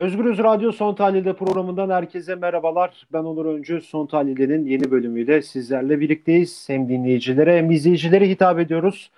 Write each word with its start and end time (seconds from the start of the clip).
Özgürüz 0.00 0.38
Radyo 0.38 0.72
Son 0.72 0.94
Tahlil'de 0.94 1.32
programından 1.32 1.90
herkese 1.90 2.34
merhabalar. 2.34 3.06
Ben 3.12 3.18
Onur 3.18 3.46
Öncü. 3.46 3.80
Son 3.80 4.06
Tahlil'in 4.06 4.66
yeni 4.66 4.90
bölümüyle 4.90 5.42
sizlerle 5.42 6.00
birlikteyiz. 6.00 6.68
Hem 6.68 6.88
dinleyicilere 6.88 7.58
hem 7.58 7.70
izleyicilere 7.70 8.28
hitap 8.28 8.58
ediyoruz. 8.58 9.10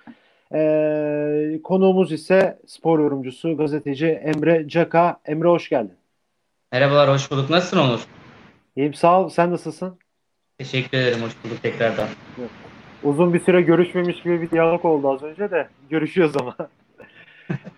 Ee, 0.55 1.61
konuğumuz 1.65 2.13
ise 2.13 2.59
spor 2.67 2.99
yorumcusu, 2.99 3.57
gazeteci 3.57 4.07
Emre 4.07 4.69
Caka. 4.69 5.21
Emre 5.27 5.49
hoş 5.49 5.69
geldin. 5.69 5.95
Merhabalar, 6.73 7.11
hoş 7.11 7.31
bulduk. 7.31 7.51
Nasılsın 7.51 7.79
Onur? 7.79 8.01
İyiyim, 8.77 8.95
sağ 8.95 9.21
ol. 9.21 9.29
Sen 9.29 9.51
nasılsın? 9.51 9.99
Teşekkür 10.59 10.99
ederim, 10.99 11.19
hoş 11.23 11.33
bulduk 11.45 11.63
tekrardan. 11.63 12.09
Uzun 13.03 13.35
bir 13.35 13.41
süre 13.41 13.63
görüşmemiş 13.63 14.23
gibi 14.23 14.43
bir 14.43 14.51
diyalog 14.51 14.85
oldu 14.85 15.11
az 15.11 15.23
önce 15.23 15.51
de. 15.51 15.69
Görüşüyoruz 15.91 16.37
ama. 16.37 16.57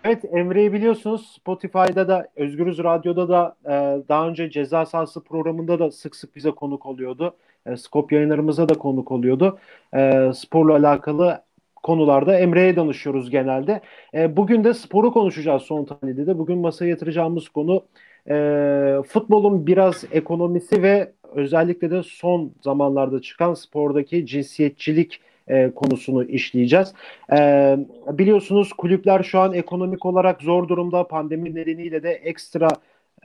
Evet 0.03 0.25
Emre'yi 0.33 0.73
biliyorsunuz 0.73 1.35
Spotify'da 1.39 2.07
da 2.07 2.27
Özgürüz 2.35 2.77
Radyo'da 2.77 3.29
da 3.29 3.55
e, 3.65 3.69
daha 4.09 4.27
önce 4.27 4.49
ceza 4.49 4.85
sahası 4.85 5.23
programında 5.23 5.79
da 5.79 5.91
sık 5.91 6.15
sık 6.15 6.35
bize 6.35 6.51
konuk 6.51 6.85
oluyordu. 6.85 7.35
E, 7.65 7.77
Skop 7.77 8.11
yayınlarımıza 8.11 8.69
da 8.69 8.73
konuk 8.73 9.11
oluyordu. 9.11 9.59
E, 9.95 10.31
sporla 10.35 10.73
alakalı 10.73 11.41
konularda 11.75 12.39
Emre'ye 12.39 12.75
danışıyoruz 12.75 13.29
genelde. 13.29 13.81
E, 14.13 14.37
bugün 14.37 14.63
de 14.63 14.73
sporu 14.73 15.13
konuşacağız 15.13 15.61
son 15.61 15.85
tahlilde 15.85 16.27
de. 16.27 16.37
Bugün 16.37 16.57
masaya 16.57 16.89
yatıracağımız 16.89 17.49
konu 17.49 17.83
e, 18.29 18.97
futbolun 19.07 19.67
biraz 19.67 20.03
ekonomisi 20.11 20.83
ve 20.83 21.11
özellikle 21.33 21.91
de 21.91 22.03
son 22.03 22.51
zamanlarda 22.61 23.21
çıkan 23.21 23.53
spordaki 23.53 24.25
cinsiyetçilik 24.25 25.19
e, 25.47 25.71
konusunu 25.75 26.23
işleyeceğiz. 26.23 26.93
E, 27.31 27.77
biliyorsunuz 28.07 28.73
kulüpler 28.73 29.23
şu 29.23 29.39
an 29.39 29.53
ekonomik 29.53 30.05
olarak 30.05 30.41
zor 30.41 30.67
durumda. 30.67 31.07
Pandemi 31.07 31.55
nedeniyle 31.55 32.03
de 32.03 32.11
ekstra 32.11 32.67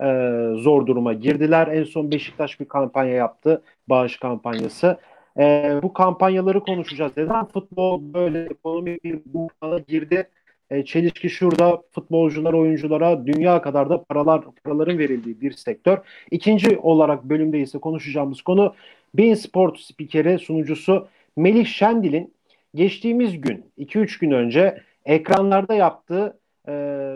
e, 0.01 0.06
zor 0.56 0.87
duruma 0.87 1.12
girdiler. 1.12 1.67
En 1.67 1.84
son 1.84 2.11
Beşiktaş 2.11 2.61
bir 2.61 2.64
kampanya 2.64 3.14
yaptı. 3.14 3.62
Bağış 3.89 4.17
kampanyası. 4.17 4.98
E, 5.39 5.75
bu 5.83 5.92
kampanyaları 5.92 6.61
konuşacağız. 6.61 7.12
Neden 7.17 7.44
futbol 7.44 8.14
böyle 8.14 8.44
ekonomik 8.44 9.05
bir 9.05 9.20
buhrana 9.27 9.78
girdi? 9.78 10.28
E, 10.70 10.84
çelişki 10.84 11.31
şurada 11.31 11.83
futbolcular, 11.91 12.53
oyunculara 12.53 13.27
dünya 13.27 13.62
kadar 13.62 13.91
da 13.91 14.03
paralar 14.05 14.42
paraların 14.64 14.98
verildiği 14.98 15.41
bir 15.41 15.53
sektör. 15.53 15.98
İkinci 16.31 16.78
olarak 16.78 17.25
bölümde 17.25 17.61
ise 17.61 17.78
konuşacağımız 17.78 18.42
konu 18.42 18.75
Bein 19.14 19.34
Sport 19.34 19.78
spikeri, 19.78 20.39
sunucusu 20.39 21.09
Melih 21.41 21.66
Şendil'in 21.66 22.34
geçtiğimiz 22.74 23.41
gün 23.41 23.72
2-3 23.78 24.20
gün 24.20 24.30
önce 24.30 24.83
ekranlarda 25.05 25.74
yaptığı 25.74 26.38
e, 26.69 26.72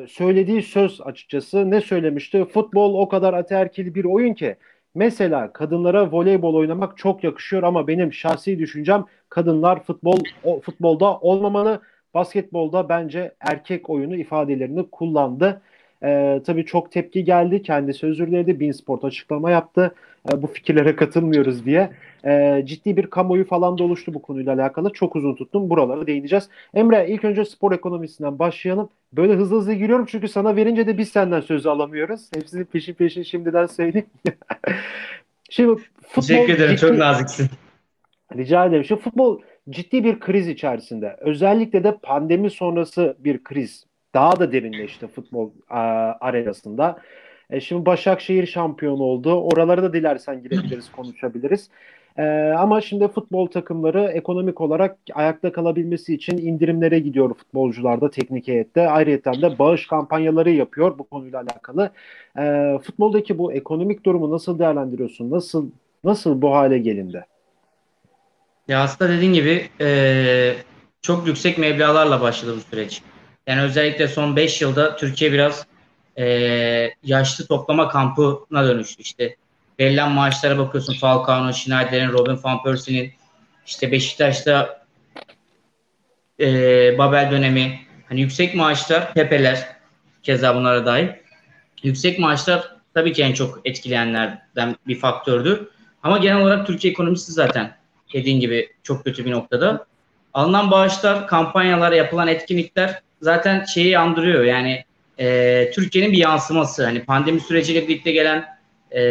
söylediği 0.08 0.62
söz 0.62 1.00
açıkçası 1.00 1.70
ne 1.70 1.80
söylemişti? 1.80 2.44
Futbol 2.44 2.94
o 2.94 3.08
kadar 3.08 3.34
ataerkil 3.34 3.94
bir 3.94 4.04
oyun 4.04 4.34
ki 4.34 4.56
mesela 4.94 5.52
kadınlara 5.52 6.12
voleybol 6.12 6.54
oynamak 6.54 6.98
çok 6.98 7.24
yakışıyor 7.24 7.62
ama 7.62 7.86
benim 7.86 8.12
şahsi 8.12 8.58
düşüncem 8.58 9.04
kadınlar 9.28 9.82
futbol 9.82 10.18
o, 10.44 10.60
futbolda 10.60 11.18
olmamalı. 11.18 11.80
Basketbolda 12.14 12.88
bence 12.88 13.34
erkek 13.40 13.90
oyunu 13.90 14.16
ifadelerini 14.16 14.90
kullandı. 14.90 15.62
Ee, 16.02 16.40
tabii 16.46 16.64
çok 16.64 16.92
tepki 16.92 17.24
geldi. 17.24 17.62
Kendisi 17.62 18.06
özür 18.06 18.26
diledi. 18.26 18.60
Beansport 18.60 19.04
açıklama 19.04 19.50
yaptı. 19.50 19.94
Ee, 20.32 20.42
bu 20.42 20.46
fikirlere 20.46 20.96
katılmıyoruz 20.96 21.64
diye. 21.64 21.90
Ee, 22.26 22.62
ciddi 22.64 22.96
bir 22.96 23.06
kamuoyu 23.06 23.46
falan 23.46 23.78
da 23.78 23.84
oluştu 23.84 24.14
bu 24.14 24.22
konuyla 24.22 24.54
alakalı. 24.54 24.92
Çok 24.92 25.16
uzun 25.16 25.34
tuttum. 25.34 25.70
Buralara 25.70 26.06
değineceğiz. 26.06 26.48
Emre 26.74 27.06
ilk 27.08 27.24
önce 27.24 27.44
spor 27.44 27.72
ekonomisinden 27.72 28.38
başlayalım. 28.38 28.88
Böyle 29.12 29.34
hızlı 29.34 29.56
hızlı 29.56 29.72
giriyorum 29.72 30.06
çünkü 30.08 30.28
sana 30.28 30.56
verince 30.56 30.86
de 30.86 30.98
biz 30.98 31.08
senden 31.08 31.40
sözü 31.40 31.68
alamıyoruz. 31.68 32.30
Hepsini 32.34 32.64
peşin 32.64 32.94
peşin 32.94 33.22
şimdiden 33.22 33.66
söyleyeyim. 33.66 34.06
Şimdi 35.50 35.82
futbol 36.02 36.22
Teşekkür 36.22 36.54
ederim. 36.54 36.76
Ciddi... 36.76 36.88
Çok 36.88 36.98
naziksin. 36.98 37.46
Rica 38.36 38.66
ederim. 38.66 38.84
Şimdi 38.84 39.00
futbol 39.00 39.40
ciddi 39.70 40.04
bir 40.04 40.20
kriz 40.20 40.48
içerisinde. 40.48 41.16
Özellikle 41.20 41.84
de 41.84 41.96
pandemi 42.02 42.50
sonrası 42.50 43.16
bir 43.18 43.44
kriz 43.44 43.86
daha 44.14 44.38
da 44.38 44.52
derinleşti 44.52 45.06
futbol 45.06 45.50
a, 45.70 45.80
arenasında. 46.20 46.98
E, 47.50 47.60
şimdi 47.60 47.86
Başakşehir 47.86 48.46
şampiyon 48.46 49.00
oldu. 49.00 49.40
Oralara 49.40 49.82
da 49.82 49.92
dilersen 49.92 50.42
girebiliriz, 50.42 50.92
konuşabiliriz. 50.96 51.70
E, 52.18 52.22
ama 52.58 52.80
şimdi 52.80 53.08
futbol 53.08 53.46
takımları 53.46 54.04
ekonomik 54.04 54.60
olarak 54.60 54.98
ayakta 55.14 55.52
kalabilmesi 55.52 56.14
için 56.14 56.38
indirimlere 56.38 56.98
gidiyor 56.98 57.34
futbolcularda, 57.34 58.10
teknik 58.10 58.48
heyette. 58.48 58.88
Ayrıca 58.88 59.32
de 59.32 59.58
bağış 59.58 59.86
kampanyaları 59.86 60.50
yapıyor 60.50 60.98
bu 60.98 61.04
konuyla 61.04 61.40
alakalı. 61.40 61.90
E, 62.38 62.78
futboldaki 62.82 63.38
bu 63.38 63.52
ekonomik 63.52 64.04
durumu 64.06 64.30
nasıl 64.30 64.58
değerlendiriyorsun? 64.58 65.30
Nasıl 65.30 65.70
nasıl 66.04 66.42
bu 66.42 66.54
hale 66.54 66.78
gelindi? 66.78 67.26
Ya 68.68 68.82
aslında 68.82 69.12
dediğin 69.12 69.32
gibi 69.32 69.62
e, 69.80 70.54
çok 71.02 71.26
yüksek 71.26 71.58
meblalarla 71.58 72.20
başladı 72.20 72.54
bu 72.56 72.60
süreç. 72.60 73.02
Yani 73.46 73.62
özellikle 73.62 74.08
son 74.08 74.36
5 74.36 74.60
yılda 74.62 74.96
Türkiye 74.96 75.32
biraz 75.32 75.66
e, 76.18 76.24
yaşlı 77.02 77.46
toplama 77.46 77.88
kampına 77.88 78.64
dönüştü. 78.64 79.02
İşte 79.02 79.36
verilen 79.80 80.10
maaşlara 80.10 80.58
bakıyorsun 80.58 80.94
Falcao'nun, 80.94 81.52
Schneider'in, 81.52 82.12
Robin 82.12 82.38
Van 82.44 82.62
Persie'nin 82.62 83.12
işte 83.66 83.92
Beşiktaş'ta 83.92 84.84
e, 86.40 86.48
Babel 86.98 87.30
dönemi 87.30 87.80
hani 88.08 88.20
yüksek 88.20 88.54
maaşlar, 88.54 89.14
Pepe'ler 89.14 89.76
keza 90.22 90.56
bunlara 90.56 90.86
dahil. 90.86 91.08
Yüksek 91.82 92.18
maaşlar 92.18 92.76
tabii 92.94 93.12
ki 93.12 93.22
en 93.22 93.32
çok 93.32 93.60
etkileyenlerden 93.64 94.76
bir 94.86 94.98
faktördü. 94.98 95.70
Ama 96.02 96.18
genel 96.18 96.42
olarak 96.42 96.66
Türkiye 96.66 96.92
ekonomisi 96.92 97.32
zaten 97.32 97.76
dediğin 98.12 98.40
gibi 98.40 98.72
çok 98.82 99.04
kötü 99.04 99.24
bir 99.24 99.30
noktada. 99.30 99.86
Alınan 100.34 100.70
bağışlar, 100.70 101.26
kampanyalar, 101.26 101.92
yapılan 101.92 102.28
etkinlikler 102.28 103.02
zaten 103.20 103.64
şeyi 103.64 103.98
andırıyor. 103.98 104.44
Yani 104.44 104.84
e, 105.18 105.70
Türkiye'nin 105.74 106.12
bir 106.12 106.18
yansıması. 106.18 106.84
Hani 106.84 107.04
pandemi 107.04 107.40
süreciyle 107.40 107.88
birlikte 107.88 108.12
gelen 108.12 108.44
e, 108.90 109.02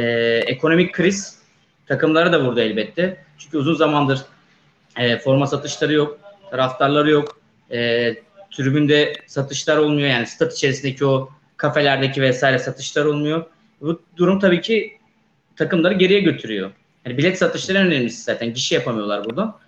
ekonomik 0.46 0.94
kriz 0.94 1.40
takımları 1.86 2.34
da 2.34 2.46
burada 2.46 2.62
elbette. 2.62 3.18
Çünkü 3.38 3.58
uzun 3.58 3.76
zamandır 3.76 4.22
e, 4.98 5.18
forma 5.18 5.48
satışları 5.48 5.94
yok, 5.94 6.20
taraftarları 6.52 7.10
yok. 7.10 7.40
E, 7.72 8.14
tribünde 8.52 9.14
satışlar 9.28 9.78
olmuyor. 9.78 10.10
Yani 10.10 10.28
stat 10.28 10.54
içerisindeki 10.54 11.06
o 11.06 11.30
kafelerdeki 11.58 12.22
vesaire 12.22 12.60
satışlar 12.60 13.06
olmuyor. 13.06 13.46
Bu 13.82 14.02
durum 14.18 14.40
tabii 14.40 14.62
ki 14.62 14.98
takımları 15.56 15.94
geriye 15.94 16.20
götürüyor. 16.20 16.72
Yani 17.06 17.18
bilet 17.18 17.38
satışları 17.38 17.78
en 17.78 17.86
önemlisi 17.86 18.24
zaten. 18.24 18.54
Gişi 18.54 18.76
yapamıyorlar 18.76 19.26
burada. 19.26 19.60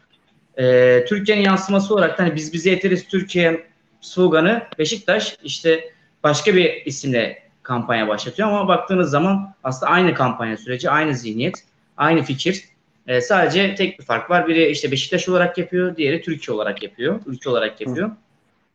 Ee, 0.60 1.06
Türkiye'nin 1.08 1.42
yansıması 1.44 1.94
olarak 1.94 2.20
hani 2.20 2.36
biz 2.36 2.54
bize 2.54 2.70
yeteriz 2.70 3.08
Türkiye 3.08 3.66
sloganı 4.02 4.64
Beşiktaş 4.80 5.38
işte 5.44 5.92
başka 6.24 6.56
bir 6.56 6.86
isimle 6.86 7.46
kampanya 7.64 8.08
başlatıyor 8.08 8.48
ama 8.50 8.68
baktığınız 8.68 9.10
zaman 9.10 9.54
aslında 9.64 9.92
aynı 9.92 10.14
kampanya 10.14 10.58
süreci, 10.58 10.90
aynı 10.90 11.16
zihniyet, 11.16 11.56
aynı 11.98 12.24
fikir. 12.24 12.64
Ee, 13.08 13.22
sadece 13.22 13.76
tek 13.76 14.00
bir 14.00 14.06
fark 14.06 14.30
var. 14.30 14.48
Biri 14.48 14.68
işte 14.68 14.92
Beşiktaş 14.92 15.30
olarak 15.30 15.58
yapıyor, 15.58 15.98
diğeri 15.98 16.22
Türkiye 16.22 16.56
olarak 16.56 16.84
yapıyor, 16.84 17.20
ülke 17.26 17.50
olarak 17.50 17.82
yapıyor. 17.82 18.10
Hı. 18.10 18.14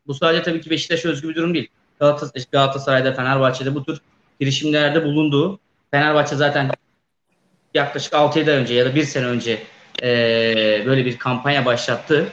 Bu 0.07 0.15
sadece 0.15 0.43
tabii 0.43 0.61
ki 0.61 0.71
Beşiktaş 0.71 1.05
özgü 1.05 1.29
bir 1.29 1.35
durum 1.35 1.55
değil. 1.55 1.69
Galatasaray, 2.01 2.45
Galatasaray'da, 2.53 3.13
Fenerbahçe'de 3.13 3.75
bu 3.75 3.85
tür 3.85 4.01
girişimlerde 4.41 5.05
bulunduğu, 5.05 5.59
Fenerbahçe 5.91 6.37
zaten 6.37 6.71
yaklaşık 7.75 8.15
6 8.15 8.39
ay 8.39 8.49
önce 8.49 8.75
ya 8.75 8.87
da 8.87 8.95
bir 8.95 9.05
sene 9.05 9.27
önce 9.27 9.63
e, 10.03 10.09
böyle 10.87 11.05
bir 11.05 11.19
kampanya 11.19 11.65
başlattı. 11.65 12.29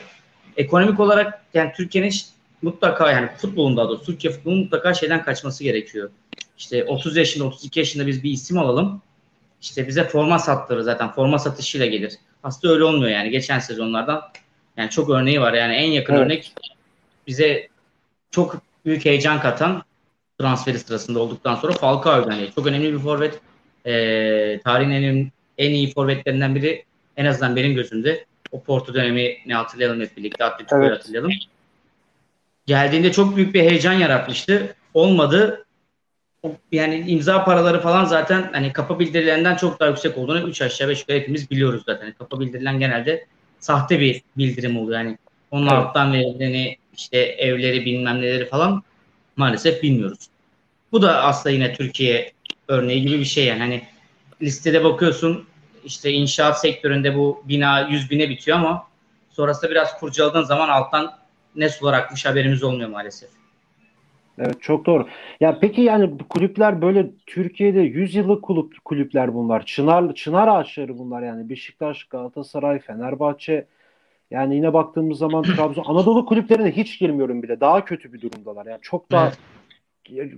Ekonomik 0.58 1.00
olarak 1.00 1.42
yani 1.54 1.72
Türkiye'nin 1.78 2.14
mutlaka 2.62 3.12
yani 3.12 3.30
futbolun 3.38 3.78
daha 3.78 3.90
doğrusu 3.90 4.06
Türkiye 4.06 4.34
futbolunun 4.34 4.64
mutlaka 4.64 4.94
şeyden 4.94 5.24
kaçması 5.24 5.64
gerekiyor. 5.64 6.10
İşte 6.58 6.84
30 6.84 7.18
yaşında 7.18 7.46
32 7.46 7.80
yaşında 7.80 8.08
biz 8.08 8.24
bir 8.24 8.32
isim 8.32 8.58
alalım. 8.58 9.02
İşte 9.62 9.88
bize 9.88 10.04
forma 10.04 10.40
sattırır 10.40 10.82
zaten 10.82 11.12
forma 11.12 11.40
satışıyla 11.40 11.86
gelir. 11.86 12.14
Aslında 12.44 12.74
öyle 12.74 12.84
olmuyor 12.84 13.12
yani 13.12 13.30
geçen 13.30 13.60
sezonlardan 13.60 14.22
yani 14.78 14.90
çok 14.90 15.10
örneği 15.10 15.42
var 15.42 15.54
yani 15.54 15.74
en 15.76 15.92
yakın 15.92 16.14
evet. 16.14 16.26
örnek 16.26 16.54
bize 17.28 17.68
çok 18.32 18.62
büyük 18.86 19.06
heyecan 19.06 19.42
katan 19.42 19.84
transferi 20.40 20.80
sırasında 20.80 21.20
olduktan 21.20 21.56
sonra 21.56 21.74
Falcao 21.74 22.30
yani 22.30 22.50
çok 22.56 22.68
önemli 22.68 22.94
bir 22.94 23.00
forvet. 23.00 23.40
Ee, 23.86 24.60
tarihin 24.64 24.92
en, 24.92 25.32
en 25.58 25.72
iyi 25.72 25.94
forvetlerinden 25.94 26.56
biri 26.56 26.86
en 27.18 27.26
azından 27.26 27.56
benim 27.56 27.76
gözümde 27.76 28.26
o 28.52 28.64
Porto 28.64 28.94
dönemini 28.94 29.54
hatırlayalım 29.54 30.02
hep 30.02 30.18
birlikte. 30.18 30.46
Atletico'yu 30.46 30.86
evet. 30.86 30.98
hatırlayalım 30.98 31.32
geldiğinde 32.68 33.12
çok 33.12 33.36
büyük 33.36 33.54
bir 33.54 33.62
heyecan 33.62 33.94
yaratmıştı. 33.94 34.76
Olmadı. 34.94 35.66
Yani 36.72 37.04
imza 37.08 37.44
paraları 37.44 37.82
falan 37.82 38.06
zaten 38.06 38.50
hani 38.54 38.74
kapa 38.74 39.00
bildirilerinden 39.00 39.56
çok 39.56 39.80
daha 39.80 39.90
yüksek 39.90 40.18
olduğunu 40.18 40.50
3 40.50 40.62
aşağı 40.62 40.90
5 40.90 41.00
yukarı 41.00 41.18
hepimiz 41.18 41.52
biliyoruz 41.52 41.84
zaten. 41.86 42.14
Kapa 42.14 42.40
bildirilen 42.40 42.80
genelde 42.80 43.26
sahte 43.60 44.00
bir 44.00 44.22
bildirim 44.38 44.78
oluyor. 44.78 45.00
Yani 45.00 45.18
onun 45.52 45.68
evet. 45.68 45.74
alttan 45.74 46.14
verildiğini 46.14 46.78
işte 46.98 47.18
evleri 47.18 47.86
bilmem 47.86 48.22
neleri 48.22 48.46
falan 48.46 48.84
maalesef 49.36 49.84
bilmiyoruz. 49.84 50.28
Bu 50.92 51.02
da 51.02 51.24
aslında 51.24 51.54
yine 51.54 51.74
Türkiye 51.74 52.32
örneği 52.68 53.02
gibi 53.02 53.20
bir 53.20 53.26
şey 53.26 53.46
yani. 53.46 53.60
Hani 53.60 53.82
listede 54.42 54.84
bakıyorsun 54.84 55.48
işte 55.86 56.12
inşaat 56.12 56.62
sektöründe 56.62 57.16
bu 57.16 57.44
bina 57.46 57.80
100 57.80 58.12
bine 58.12 58.30
bitiyor 58.30 58.58
ama 58.58 58.88
sonrasında 59.30 59.72
biraz 59.72 60.00
kurcaladığın 60.00 60.44
zaman 60.44 60.70
alttan 60.70 61.18
ne 61.58 61.70
sular 61.70 61.94
akmış 61.94 62.26
haberimiz 62.26 62.64
olmuyor 62.64 62.90
maalesef. 62.90 63.30
Evet 64.40 64.62
çok 64.62 64.86
doğru. 64.86 65.08
Ya 65.40 65.60
peki 65.62 65.82
yani 65.82 66.18
kulüpler 66.30 66.82
böyle 66.82 67.10
Türkiye'de 67.26 67.80
100 67.80 68.16
yıllık 68.16 68.44
kulüp, 68.44 68.86
kulüpler 68.86 69.34
bunlar. 69.34 69.66
Çınar 69.66 70.16
çınar 70.16 70.48
ağaçları 70.48 70.98
bunlar 70.98 71.22
yani. 71.22 71.50
Beşiktaş, 71.50 72.04
Galatasaray, 72.04 72.80
Fenerbahçe. 72.80 73.66
Yani 74.32 74.56
yine 74.56 74.74
baktığımız 74.74 75.18
zaman 75.18 75.44
Trabzon 75.56 75.84
Anadolu 75.88 76.26
kulüplerine 76.26 76.72
hiç 76.72 77.00
girmiyorum 77.00 77.44
bile. 77.44 77.60
Daha 77.60 77.86
kötü 77.86 78.14
bir 78.14 78.22
durumdalar. 78.22 78.66
Yani 78.66 78.80
çok 78.82 79.12
daha 79.12 79.32
evet. 80.10 80.34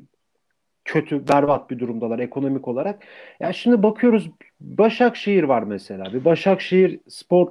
kötü, 0.85 1.27
berbat 1.27 1.69
bir 1.69 1.79
durumdalar 1.79 2.19
ekonomik 2.19 2.67
olarak. 2.67 3.03
Ya 3.03 3.07
yani 3.39 3.53
şimdi 3.53 3.83
bakıyoruz 3.83 4.29
Başakşehir 4.61 5.43
var 5.43 5.63
mesela. 5.63 6.13
Bir 6.13 6.25
Başakşehir 6.25 6.99
spor 7.07 7.47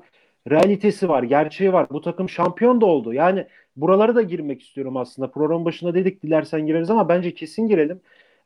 realitesi 0.50 1.08
var, 1.08 1.22
gerçeği 1.22 1.72
var. 1.72 1.86
Bu 1.90 2.00
takım 2.00 2.28
şampiyon 2.28 2.80
da 2.80 2.86
oldu. 2.86 3.12
Yani 3.12 3.46
buraları 3.76 4.14
da 4.14 4.22
girmek 4.22 4.62
istiyorum 4.62 4.96
aslında. 4.96 5.30
Program 5.30 5.64
başında 5.64 5.94
dedik 5.94 6.22
dilersen 6.22 6.66
gireriz 6.66 6.90
ama 6.90 7.08
bence 7.08 7.34
kesin 7.34 7.68
girelim. 7.68 8.00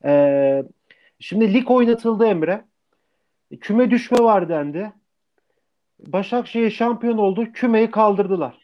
Ee, 0.05 0.63
şimdi 1.19 1.53
lig 1.53 1.71
oynatıldı 1.71 2.25
Emre. 2.25 2.65
Küme 3.61 3.91
düşme 3.91 4.19
var 4.19 4.49
dendi. 4.49 4.91
Başakşehir 5.99 6.71
şampiyon 6.71 7.17
oldu. 7.17 7.51
Kümeyi 7.53 7.91
kaldırdılar. 7.91 8.57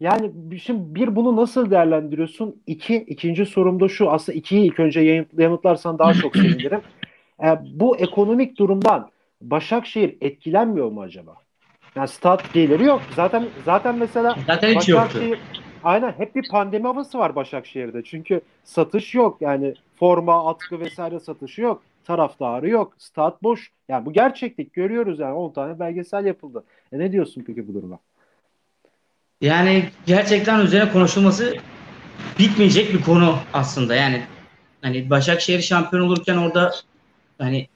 Yani 0.00 0.58
şimdi 0.58 0.94
bir 0.94 1.16
bunu 1.16 1.36
nasıl 1.36 1.70
değerlendiriyorsun? 1.70 2.62
İki, 2.66 2.96
ikinci 2.96 3.46
sorum 3.46 3.80
da 3.80 3.88
şu. 3.88 4.10
Aslında 4.10 4.38
ikiyi 4.38 4.66
ilk 4.66 4.80
önce 4.80 5.26
yanıtlarsan 5.38 5.98
daha 5.98 6.14
çok 6.14 6.36
sevinirim. 6.36 6.80
Ee, 7.44 7.46
bu 7.74 7.96
ekonomik 7.96 8.58
durumdan 8.58 9.10
Başakşehir 9.40 10.16
etkilenmiyor 10.20 10.90
mu 10.90 11.02
acaba? 11.02 11.45
Yani 11.96 12.08
stat 12.08 12.52
geliri 12.52 12.84
yok. 12.84 13.02
Zaten 13.16 13.48
zaten 13.64 13.98
mesela 13.98 14.36
zaten 14.46 14.68
hiç 14.68 14.76
Başakşehir, 14.76 15.28
yoktu. 15.28 15.44
Aynen 15.84 16.12
hep 16.12 16.34
bir 16.34 16.48
pandemi 16.48 16.86
havası 16.86 17.18
var 17.18 17.36
Başakşehir'de. 17.36 18.02
Çünkü 18.02 18.40
satış 18.64 19.14
yok. 19.14 19.36
Yani 19.40 19.74
forma, 19.98 20.50
atkı 20.50 20.80
vesaire 20.80 21.20
satışı 21.20 21.60
yok. 21.60 21.82
Taraftarı 22.04 22.68
yok. 22.68 22.92
Stat 22.98 23.42
boş. 23.42 23.70
Yani 23.88 24.06
bu 24.06 24.12
gerçeklik 24.12 24.72
görüyoruz 24.72 25.18
yani 25.18 25.32
10 25.32 25.52
tane 25.52 25.78
belgesel 25.78 26.24
yapıldı. 26.24 26.64
E 26.92 26.98
ne 26.98 27.12
diyorsun 27.12 27.44
peki 27.46 27.68
bu 27.68 27.74
duruma? 27.74 27.98
Yani 29.40 29.88
gerçekten 30.06 30.60
üzerine 30.60 30.92
konuşulması 30.92 31.56
bitmeyecek 32.38 32.94
bir 32.94 33.02
konu 33.02 33.38
aslında. 33.52 33.94
Yani 33.94 34.22
hani 34.82 35.10
Başakşehir 35.10 35.60
şampiyon 35.60 36.06
olurken 36.06 36.36
orada 36.36 36.72
hani 37.38 37.68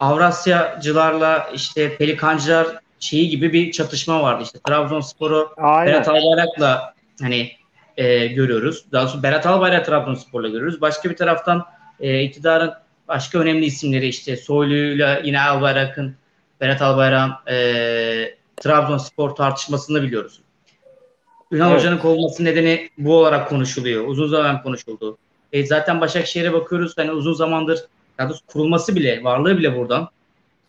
Avrasyacılarla 0.00 1.50
işte 1.54 1.96
Pelikancılar 1.96 2.66
şeyi 3.00 3.28
gibi 3.28 3.52
bir 3.52 3.72
çatışma 3.72 4.22
vardı. 4.22 4.42
İşte 4.42 4.58
Trabzonspor'u 4.66 5.50
Berat 5.58 6.08
Albayrak'la 6.08 6.94
hani 7.20 7.52
e, 7.96 8.26
görüyoruz. 8.26 8.84
Daha 8.92 9.08
sonra 9.08 9.22
Berat 9.22 9.46
Albayrak 9.46 9.86
Trabzonspor'la 9.86 10.48
görüyoruz. 10.48 10.80
Başka 10.80 11.10
bir 11.10 11.16
taraftan 11.16 11.64
e, 12.00 12.22
iktidarın 12.22 12.72
başka 13.08 13.38
önemli 13.38 13.64
isimleri 13.64 14.08
işte 14.08 14.36
Soylu'yla 14.36 15.20
yine 15.24 15.40
Albayrak'ın 15.40 16.16
Berat 16.60 16.82
Albayrak'ın 16.82 17.52
e, 17.52 18.34
Trabzonspor 18.56 19.30
tartışmasını 19.30 20.02
biliyoruz. 20.02 20.40
Ünal 21.52 21.70
evet. 21.70 21.80
Hoca'nın 21.80 21.98
kovulması 21.98 22.44
nedeni 22.44 22.90
bu 22.98 23.16
olarak 23.18 23.48
konuşuluyor. 23.48 24.06
Uzun 24.06 24.28
zaman 24.28 24.62
konuşuldu. 24.62 25.18
E, 25.52 25.66
zaten 25.66 26.00
Başakşehir'e 26.00 26.52
bakıyoruz. 26.52 26.92
Hani 26.96 27.12
uzun 27.12 27.32
zamandır 27.32 27.78
daha 28.18 28.32
kurulması 28.46 28.96
bile, 28.96 29.24
varlığı 29.24 29.58
bile 29.58 29.76
buradan 29.76 30.08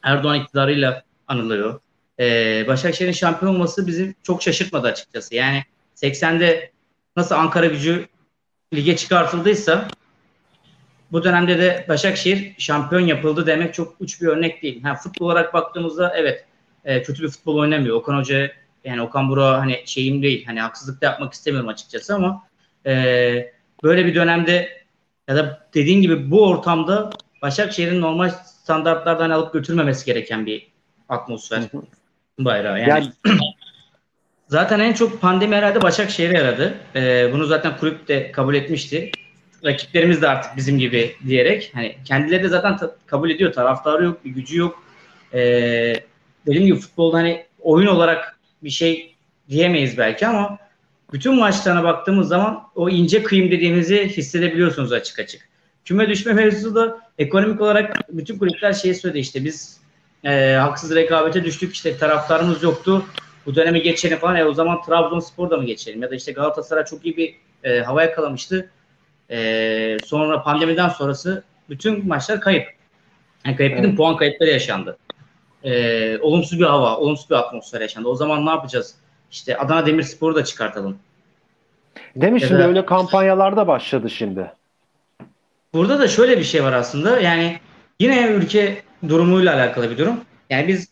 Erdoğan 0.04 0.40
iktidarıyla 0.40 1.04
anılıyor. 1.28 1.80
E, 2.19 2.68
Başakşehir'in 2.68 3.12
şampiyon 3.12 3.56
olması 3.56 3.88
bizi 3.88 4.16
çok 4.24 4.42
şaşırtmadı 4.42 4.88
açıkçası. 4.88 5.36
Yani 5.36 5.63
80'de 5.95 6.71
nasıl 7.16 7.36
Ankara 7.36 7.66
gücü 7.66 8.07
lige 8.74 8.95
çıkartıldıysa 8.95 9.88
bu 11.12 11.24
dönemde 11.24 11.60
de 11.60 11.86
Başakşehir 11.89 12.56
şampiyon 12.57 13.01
yapıldı 13.01 13.48
demek 13.48 13.74
çok 13.74 13.95
uç 14.00 14.21
bir 14.21 14.27
örnek 14.27 14.63
değil. 14.63 14.83
Ha, 14.83 14.95
futbol 14.95 15.25
olarak 15.25 15.54
baktığımızda 15.54 16.13
evet 16.16 16.45
e, 16.86 17.04
kötü 17.04 17.24
bir 17.24 17.30
futbol 17.30 17.56
oynamıyor. 17.56 17.95
Okan 17.95 18.18
Hoca 18.18 18.51
yani 18.83 19.01
Okan 19.01 19.30
Bura 19.30 19.60
hani 19.60 19.83
şeyim 19.86 20.24
değil 20.24 20.45
hani 20.45 20.62
haksızlık 20.62 21.01
da 21.01 21.06
yapmak 21.06 21.33
istemiyorum 21.33 21.69
açıkçası 21.69 22.15
ama 22.15 22.44
e, 22.86 22.94
böyle 23.83 24.06
bir 24.06 24.15
dönemde 24.15 24.69
ya 25.27 25.36
da 25.36 25.68
dediğin 25.74 26.01
gibi 26.01 26.31
bu 26.31 26.48
ortamda 26.48 27.10
Başakşehir'in 27.42 28.01
normal 28.01 28.30
standartlardan 28.30 29.30
alıp 29.30 29.54
götürmemesi 29.54 30.06
gereken 30.06 30.45
bir 30.45 30.68
atmosfer 31.10 31.62
bayrağı. 32.45 32.80
Yani, 32.80 32.89
yani 32.89 33.07
zaten 34.47 34.80
en 34.80 34.94
çok 34.94 35.21
pandemi 35.21 35.56
herhalde 35.56 35.81
Başakşehir'e 35.81 36.38
yaradı. 36.38 36.74
E, 36.95 37.30
bunu 37.33 37.45
zaten 37.45 37.77
kulüp 37.77 38.07
de 38.07 38.31
kabul 38.31 38.56
etmişti. 38.56 39.12
Rakiplerimiz 39.65 40.21
de 40.21 40.30
artık 40.30 40.57
bizim 40.57 40.80
gibi 40.80 41.15
diyerek 41.27 41.71
hani 41.74 41.95
kendileri 42.06 42.44
de 42.44 42.47
zaten 42.47 42.77
ta- 42.77 42.95
kabul 43.06 43.30
ediyor. 43.30 43.53
Taraftarı 43.53 44.03
yok, 44.03 44.25
bir 44.25 44.30
gücü 44.30 44.59
yok. 44.59 44.83
E, 45.33 45.39
dediğim 46.47 46.65
gibi 46.65 46.77
futbolda 46.80 47.18
hani 47.18 47.45
oyun 47.62 47.88
olarak 47.88 48.39
bir 48.63 48.69
şey 48.69 49.15
diyemeyiz 49.50 49.97
belki 49.97 50.27
ama 50.27 50.57
bütün 51.13 51.36
maçlarına 51.36 51.83
baktığımız 51.83 52.27
zaman 52.27 52.63
o 52.75 52.89
ince 52.89 53.24
kıyım 53.24 53.51
dediğimizi 53.51 54.07
hissedebiliyorsunuz 54.07 54.91
açık 54.91 55.19
açık. 55.19 55.50
Küme 55.86 56.09
düşme 56.09 56.33
mevzusu 56.33 56.75
da 56.75 57.00
ekonomik 57.18 57.62
olarak 57.62 58.09
bütün 58.09 58.38
kulüpler 58.38 58.74
şey 58.74 58.94
söyledi 58.94 59.19
işte 59.19 59.45
biz 59.45 59.80
e, 60.24 60.54
haksız 60.54 60.95
rekabete 60.95 61.44
düştük 61.44 61.74
işte 61.74 61.98
taraftarımız 61.98 62.63
yoktu 62.63 63.06
bu 63.45 63.56
dönemi 63.56 63.81
geçelim 63.81 64.18
falan. 64.18 64.36
E, 64.36 64.45
o 64.45 64.54
zaman 64.54 64.81
Trabzonspor'da 64.81 65.57
mı 65.57 65.66
geçelim? 65.66 66.01
Ya 66.01 66.12
da 66.12 66.16
işte 66.16 66.31
Galatasaray 66.31 66.86
çok 66.86 67.06
iyi 67.06 67.18
bir 67.18 67.36
e, 67.63 67.80
hava 67.80 68.04
yakalamıştı. 68.04 68.69
E, 69.31 69.98
sonra 70.06 70.44
pandemiden 70.44 70.89
sonrası 70.89 71.44
bütün 71.69 72.07
maçlar 72.07 72.42
kayıp. 72.42 72.68
Yani 73.45 73.56
kayıp 73.56 73.74
evet. 73.74 73.83
dedim 73.83 73.95
puan 73.95 74.18
kayıpları 74.18 74.50
yaşandı. 74.50 74.98
E, 75.63 76.18
olumsuz 76.18 76.60
bir 76.60 76.65
hava, 76.65 76.98
olumsuz 76.98 77.30
bir 77.30 77.36
atmosfer 77.36 77.81
yaşandı. 77.81 78.07
O 78.07 78.15
zaman 78.15 78.45
ne 78.45 78.50
yapacağız? 78.50 78.95
İşte 79.31 79.57
Adana 79.57 79.86
Demirspor'u 79.86 80.36
da 80.36 80.44
çıkartalım. 80.44 80.98
Değil 82.15 82.33
mi? 82.33 82.42
Ya 82.42 82.48
şimdi 82.48 82.62
da, 82.62 82.68
öyle 82.68 82.86
kampanyalar 82.86 83.57
da 83.57 83.68
başladı 83.68 84.10
şimdi. 84.10 84.51
Burada 85.74 86.00
da 86.00 86.07
şöyle 86.07 86.38
bir 86.38 86.44
şey 86.44 86.63
var 86.63 86.74
aslında. 86.74 87.19
Yani 87.19 87.60
yine 88.00 88.27
ülke 88.27 88.82
durumuyla 89.08 89.56
alakalı 89.56 89.91
bir 89.91 89.98
durum. 89.98 90.15
Yani 90.50 90.68
biz 90.68 90.89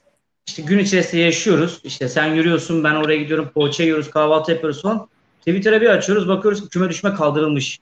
işte 0.47 0.61
gün 0.61 0.79
içerisinde 0.79 1.21
yaşıyoruz. 1.21 1.81
İşte 1.83 2.09
sen 2.09 2.25
yürüyorsun, 2.25 2.83
ben 2.83 2.95
oraya 2.95 3.17
gidiyorum, 3.17 3.49
poğaça 3.53 3.83
yiyoruz, 3.83 4.11
kahvaltı 4.11 4.51
yapıyoruz 4.51 4.81
falan. 4.81 5.07
Twitter'a 5.39 5.81
bir 5.81 5.89
açıyoruz, 5.89 6.27
bakıyoruz 6.27 6.61
ki 6.61 6.69
küme 6.69 6.89
düşme 6.89 7.13
kaldırılmış. 7.13 7.79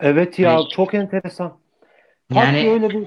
Evet 0.00 0.38
ya, 0.38 0.52
yani, 0.52 0.68
çok 0.68 0.94
enteresan. 0.94 1.52
yani 2.34 2.70
öyle 2.70 2.90
bir 2.90 3.06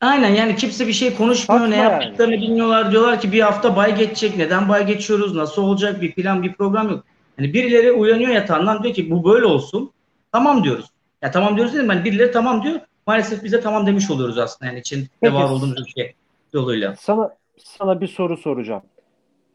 Aynen 0.00 0.28
yani 0.28 0.56
kimse 0.56 0.86
bir 0.86 0.92
şey 0.92 1.16
konuşmuyor. 1.16 1.60
Saçma 1.60 1.76
ne 1.76 1.82
yaptıklarını 1.82 2.34
yani. 2.34 2.42
bilmiyorlar. 2.42 2.90
Diyorlar 2.90 3.20
ki 3.20 3.32
bir 3.32 3.40
hafta 3.40 3.76
bay 3.76 3.96
geçecek. 3.96 4.36
Neden 4.36 4.68
bay 4.68 4.86
geçiyoruz? 4.86 5.34
Nasıl 5.34 5.62
olacak? 5.62 6.02
Bir 6.02 6.12
plan, 6.12 6.42
bir 6.42 6.52
program 6.52 6.90
yok. 6.90 7.04
Hani 7.36 7.54
birileri 7.54 7.92
uyanıyor 7.92 8.30
yatağından 8.30 8.82
diyor 8.82 8.94
ki 8.94 9.10
bu 9.10 9.24
böyle 9.24 9.44
olsun. 9.44 9.90
Tamam 10.32 10.64
diyoruz. 10.64 10.86
Ya 11.22 11.30
tamam 11.30 11.56
diyoruz 11.56 11.74
dedim 11.74 11.88
ben. 11.88 12.04
Birileri 12.04 12.32
tamam 12.32 12.62
diyor. 12.62 12.80
Maalesef 13.06 13.44
bize 13.44 13.60
tamam 13.60 13.86
demiş 13.86 14.10
oluyoruz 14.10 14.38
aslında. 14.38 14.70
Yani 14.70 14.80
içinde 14.80 15.08
var 15.22 15.50
olduğumuz 15.50 15.80
ülke 15.80 16.14
yoluyla. 16.52 16.96
Sana 16.96 17.36
sana 17.58 18.00
bir 18.00 18.08
soru 18.08 18.36
soracağım. 18.36 18.82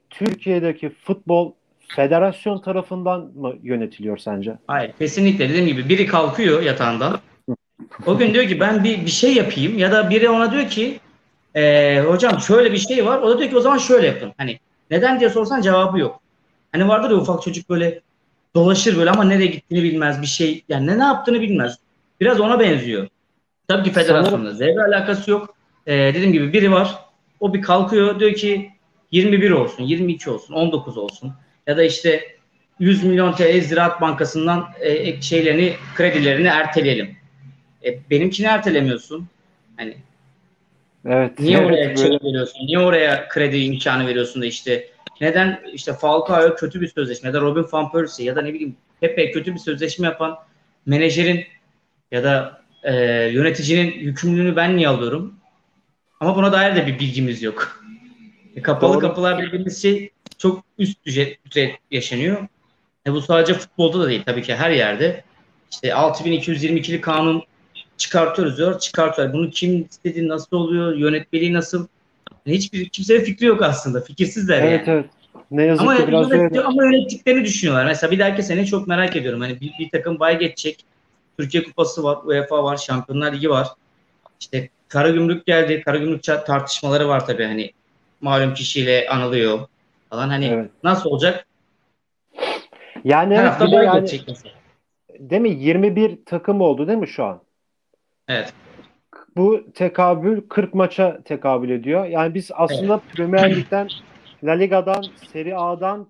Türkiye'deki 0.09 0.89
futbol 0.89 1.51
federasyon 1.87 2.61
tarafından 2.61 3.19
mı 3.35 3.53
yönetiliyor 3.63 4.17
sence? 4.17 4.57
Hayır 4.67 4.91
kesinlikle 4.99 5.49
dediğim 5.49 5.67
gibi 5.67 5.89
biri 5.89 6.05
kalkıyor 6.05 6.61
yatağından. 6.61 7.19
O 8.05 8.17
gün 8.17 8.33
diyor 8.33 8.47
ki 8.47 8.59
ben 8.59 8.83
bir, 8.83 9.05
bir 9.05 9.11
şey 9.11 9.33
yapayım 9.33 9.77
ya 9.77 9.91
da 9.91 10.09
biri 10.09 10.29
ona 10.29 10.51
diyor 10.51 10.69
ki 10.69 10.99
e, 11.55 11.99
hocam 12.01 12.39
şöyle 12.39 12.71
bir 12.71 12.77
şey 12.77 13.05
var. 13.05 13.21
O 13.21 13.29
da 13.29 13.39
diyor 13.39 13.49
ki 13.49 13.57
o 13.57 13.61
zaman 13.61 13.77
şöyle 13.77 14.07
yapın. 14.07 14.33
Hani 14.37 14.59
neden 14.91 15.19
diye 15.19 15.29
sorsan 15.29 15.61
cevabı 15.61 15.99
yok. 15.99 16.21
Hani 16.71 16.87
vardır 16.87 17.11
ya 17.11 17.17
ufak 17.17 17.41
çocuk 17.41 17.69
böyle 17.69 18.01
dolaşır 18.55 18.97
böyle 18.97 19.09
ama 19.09 19.23
nereye 19.23 19.47
gittiğini 19.47 19.83
bilmez 19.83 20.21
bir 20.21 20.27
şey. 20.27 20.63
Yani 20.69 20.87
ne 20.87 20.99
ne 20.99 21.03
yaptığını 21.03 21.41
bilmez. 21.41 21.77
Biraz 22.21 22.39
ona 22.39 22.59
benziyor. 22.59 23.07
Tabii 23.71 23.83
ki 23.83 23.91
federasyonla 23.91 24.53
zevre 24.53 24.83
alakası 24.83 25.31
yok. 25.31 25.55
Ee, 25.87 25.93
dediğim 25.93 26.33
gibi 26.33 26.53
biri 26.53 26.71
var. 26.71 26.95
O 27.39 27.53
bir 27.53 27.61
kalkıyor 27.61 28.19
diyor 28.19 28.33
ki 28.33 28.71
21 29.11 29.51
olsun, 29.51 29.83
22 29.83 30.29
olsun, 30.29 30.53
19 30.53 30.97
olsun. 30.97 31.33
Ya 31.67 31.77
da 31.77 31.83
işte 31.83 32.23
100 32.79 33.03
milyon 33.03 33.33
TL 33.33 33.61
Ziraat 33.61 34.01
Bankası'ndan 34.01 34.67
e, 34.79 35.21
şeylerini, 35.21 35.73
kredilerini 35.95 36.47
erteleyelim. 36.47 37.15
E, 37.85 38.09
benimkini 38.09 38.47
ertelemiyorsun. 38.47 39.27
Hani 39.77 39.97
Evet. 41.05 41.39
Niye 41.39 41.57
evet, 41.57 41.67
oraya 41.67 41.95
çek 41.95 42.23
veriyorsun? 42.23 42.67
Niye 42.67 42.79
oraya 42.79 43.27
kredi 43.27 43.57
imkanı 43.57 44.07
veriyorsun 44.07 44.41
da 44.41 44.45
işte 44.45 44.87
neden 45.21 45.61
işte 45.73 45.93
Falcao 45.93 46.55
kötü 46.55 46.81
bir 46.81 46.87
sözleşme 46.87 47.27
ya 47.27 47.33
da 47.33 47.41
Robin 47.41 47.65
van 47.71 47.91
Persie 47.91 48.25
ya 48.25 48.35
da 48.35 48.41
ne 48.41 48.53
bileyim 48.53 48.75
Pepe 49.01 49.31
kötü 49.31 49.53
bir 49.53 49.59
sözleşme 49.59 50.07
yapan 50.07 50.37
menajerin 50.85 51.45
ya 52.11 52.23
da 52.23 52.60
e, 52.83 52.93
yöneticinin 53.33 53.99
yükümlülüğünü 53.99 54.55
ben 54.55 54.77
niye 54.77 54.87
alıyorum? 54.87 55.33
Ama 56.19 56.35
buna 56.35 56.51
dair 56.51 56.75
de 56.75 56.87
bir 56.87 56.99
bilgimiz 56.99 57.41
yok. 57.43 57.83
E, 58.55 58.61
kapalı 58.61 58.93
Doğru. 58.93 58.99
kapılar 58.99 59.41
dediğimiz 59.47 59.81
şey 59.81 60.09
çok 60.37 60.63
üst 60.77 61.05
düzey, 61.05 61.37
düzey 61.45 61.77
yaşanıyor. 61.91 62.47
E, 63.07 63.11
bu 63.11 63.21
sadece 63.21 63.53
futbolda 63.53 63.99
da 63.99 64.09
değil 64.09 64.23
tabii 64.25 64.43
ki 64.43 64.55
her 64.55 64.71
yerde. 64.71 65.23
İşte 65.71 65.87
6222'li 65.87 67.01
kanun 67.01 67.43
çıkartıyoruz 67.97 68.57
diyor, 68.57 68.79
çıkartıyor. 68.79 69.33
Bunu 69.33 69.49
kim 69.49 69.87
istedi, 69.91 70.27
nasıl 70.27 70.57
oluyor, 70.57 70.95
yönetmeliği 70.95 71.53
nasıl? 71.53 71.87
Hiçbir 72.45 72.89
kimsenin 72.89 73.23
fikri 73.23 73.45
yok 73.45 73.61
aslında. 73.61 74.01
Fikirsizler 74.01 74.63
evet, 74.63 74.87
yani. 74.87 74.97
Evet. 74.97 75.09
Ne 75.51 75.63
yazık 75.63 75.81
ama 75.81 75.97
ki 75.97 76.07
biraz 76.07 76.31
yönet, 76.31 76.51
öyle. 76.51 76.61
Ama 76.61 76.83
yönettiklerini 76.85 77.45
düşünüyorlar. 77.45 77.85
Mesela 77.85 78.11
bir 78.11 78.19
dahaki 78.19 78.43
sene 78.43 78.65
çok 78.65 78.87
merak 78.87 79.15
ediyorum. 79.15 79.41
Hani 79.41 79.61
bir, 79.61 79.73
bir 79.79 79.89
takım 79.89 80.19
bay 80.19 80.39
geçecek. 80.39 80.85
Türkiye 81.39 81.63
Kupası 81.63 82.03
var, 82.03 82.17
UEFA 82.23 82.63
var, 82.63 82.77
Şampiyonlar 82.77 83.33
Ligi 83.33 83.49
var. 83.49 83.67
İşte 84.39 84.69
Karagümrük 84.87 85.45
geldi. 85.45 85.81
Karagümrük 85.81 86.23
tartışmaları 86.23 87.07
var 87.07 87.25
tabii 87.25 87.45
hani 87.45 87.71
malum 88.21 88.53
kişiyle 88.53 89.09
anılıyor 89.09 89.59
falan. 90.09 90.29
Hani 90.29 90.45
evet. 90.45 90.69
nasıl 90.83 91.09
olacak? 91.09 91.45
Yani 93.03 93.37
Her 93.37 93.45
hafta 93.45 93.71
bay 93.71 93.85
yani. 93.85 94.07
Değil 95.19 95.41
mi? 95.41 95.49
21 95.49 96.25
takım 96.25 96.61
oldu 96.61 96.87
değil 96.87 96.99
mi 96.99 97.07
şu 97.07 97.25
an? 97.25 97.41
Evet. 98.27 98.53
Bu 99.35 99.71
tekabül 99.73 100.41
40 100.49 100.73
maça 100.73 101.23
tekabül 101.23 101.69
ediyor. 101.69 102.05
Yani 102.05 102.33
biz 102.33 102.51
aslında 102.53 102.93
evet. 102.93 103.15
Premier 103.15 103.55
Lig'den, 103.55 103.89
La 104.43 104.51
Liga'dan, 104.51 105.05
Serie 105.33 105.53
A'dan 105.53 106.07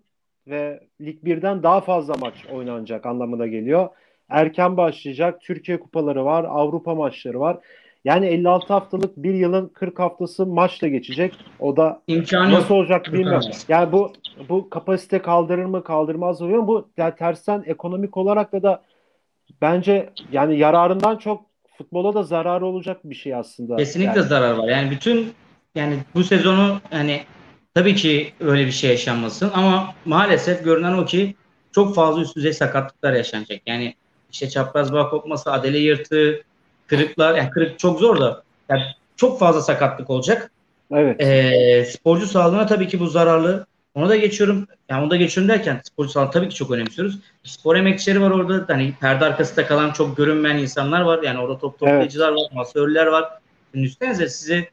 ve 0.48 0.84
Lig 1.02 1.24
1'den 1.24 1.64
daha 1.64 1.82
fazla 1.82 2.14
maç 2.14 2.46
oynanacak 2.52 3.06
anlamına 3.06 3.48
geliyor. 3.48 3.90
Erken 4.32 4.78
başlayacak. 4.78 5.42
Türkiye 5.42 5.80
kupaları 5.80 6.26
var, 6.26 6.44
Avrupa 6.50 6.96
maçları 6.96 7.40
var. 7.40 7.58
Yani 8.06 8.26
56 8.26 8.74
haftalık 8.74 9.18
bir 9.18 9.34
yılın 9.34 9.68
40 9.68 10.00
haftası 10.00 10.46
maçla 10.46 10.88
geçecek. 10.88 11.34
O 11.60 11.78
da 11.78 12.02
İmkanı 12.08 12.54
nasıl 12.54 12.76
olacak 12.76 13.14
bilmiyorum. 13.14 13.52
Yani 13.68 13.92
bu 13.92 14.14
bu 14.50 14.70
kapasite 14.70 15.22
kaldırır 15.22 15.66
mı 15.66 15.84
kaldırmaz 15.84 16.42
mı 16.42 16.68
Bu 16.68 16.90
yani 16.98 17.16
tersten 17.16 17.64
ekonomik 17.66 18.18
olarak 18.18 18.54
da 18.54 18.64
da 18.64 18.82
bence 19.62 20.10
yani 20.32 20.58
yararından 20.58 21.18
çok 21.18 21.46
futbola 21.78 22.14
da 22.14 22.24
zararı 22.24 22.66
olacak 22.66 23.00
bir 23.04 23.16
şey 23.16 23.36
aslında. 23.36 23.76
Kesinlikle 23.76 24.20
yani. 24.20 24.30
zarar 24.30 24.58
var. 24.58 24.68
Yani 24.68 24.92
bütün 24.92 25.34
yani 25.76 25.98
bu 26.16 26.24
sezonu 26.24 26.80
hani 26.90 27.22
tabii 27.74 27.96
ki 27.96 28.34
öyle 28.40 28.66
bir 28.66 28.72
şey 28.72 28.90
yaşanmasın 28.90 29.52
ama 29.54 29.94
maalesef 30.06 30.64
görünen 30.64 30.94
o 30.94 31.06
ki 31.06 31.36
çok 31.72 31.96
fazla 31.96 32.22
üst 32.22 32.36
düzey 32.36 32.54
sakatlıklar 32.54 33.14
yaşanacak. 33.14 33.62
Yani 33.66 33.96
işte 34.32 34.50
çapraz 34.50 34.94
bağ 34.94 35.10
kopması, 35.10 35.52
adele 35.52 35.78
yırtığı, 35.80 36.44
kırıklar, 36.88 37.36
yani 37.36 37.50
kırık 37.50 37.80
çok 37.80 38.00
zor 38.00 38.20
da 38.20 38.44
yani 38.70 38.82
çok 39.16 39.40
fazla 39.40 39.62
sakatlık 39.62 40.10
olacak. 40.10 40.52
Evet. 40.92 41.22
Ee, 41.22 41.86
sporcu 41.86 42.28
sağlığına 42.28 42.66
tabii 42.66 42.88
ki 42.88 43.00
bu 43.00 43.08
zararlı. 43.08 43.66
Ona 43.96 44.10
da 44.10 44.16
geçiyorum. 44.16 44.68
Yani 44.90 45.04
onu 45.04 45.12
da 45.12 45.16
geçiyorum 45.16 45.50
derken 45.50 45.82
sporcu 45.84 46.12
sağlığı 46.12 46.32
tabii 46.32 46.50
ki 46.50 46.56
çok 46.56 46.72
önemsiyoruz. 46.72 47.20
Spor 47.44 47.76
emekçileri 47.76 48.22
var 48.22 48.32
orada. 48.32 48.74
Hani 48.74 48.94
perde 49.02 49.26
arkasında 49.26 49.68
kalan 49.68 49.92
çok 49.92 50.18
görünmeyen 50.18 50.58
insanlar 50.58 51.02
var. 51.02 51.24
Yani 51.24 51.40
orada 51.40 51.60
top 51.60 51.80
toplayıcılar 51.80 52.30
evet. 52.30 52.38
var, 52.38 52.56
masörler 52.56 53.06
var. 53.06 53.30
Şimdi 53.72 53.86
üstenize 53.86 54.30
size 54.30 54.70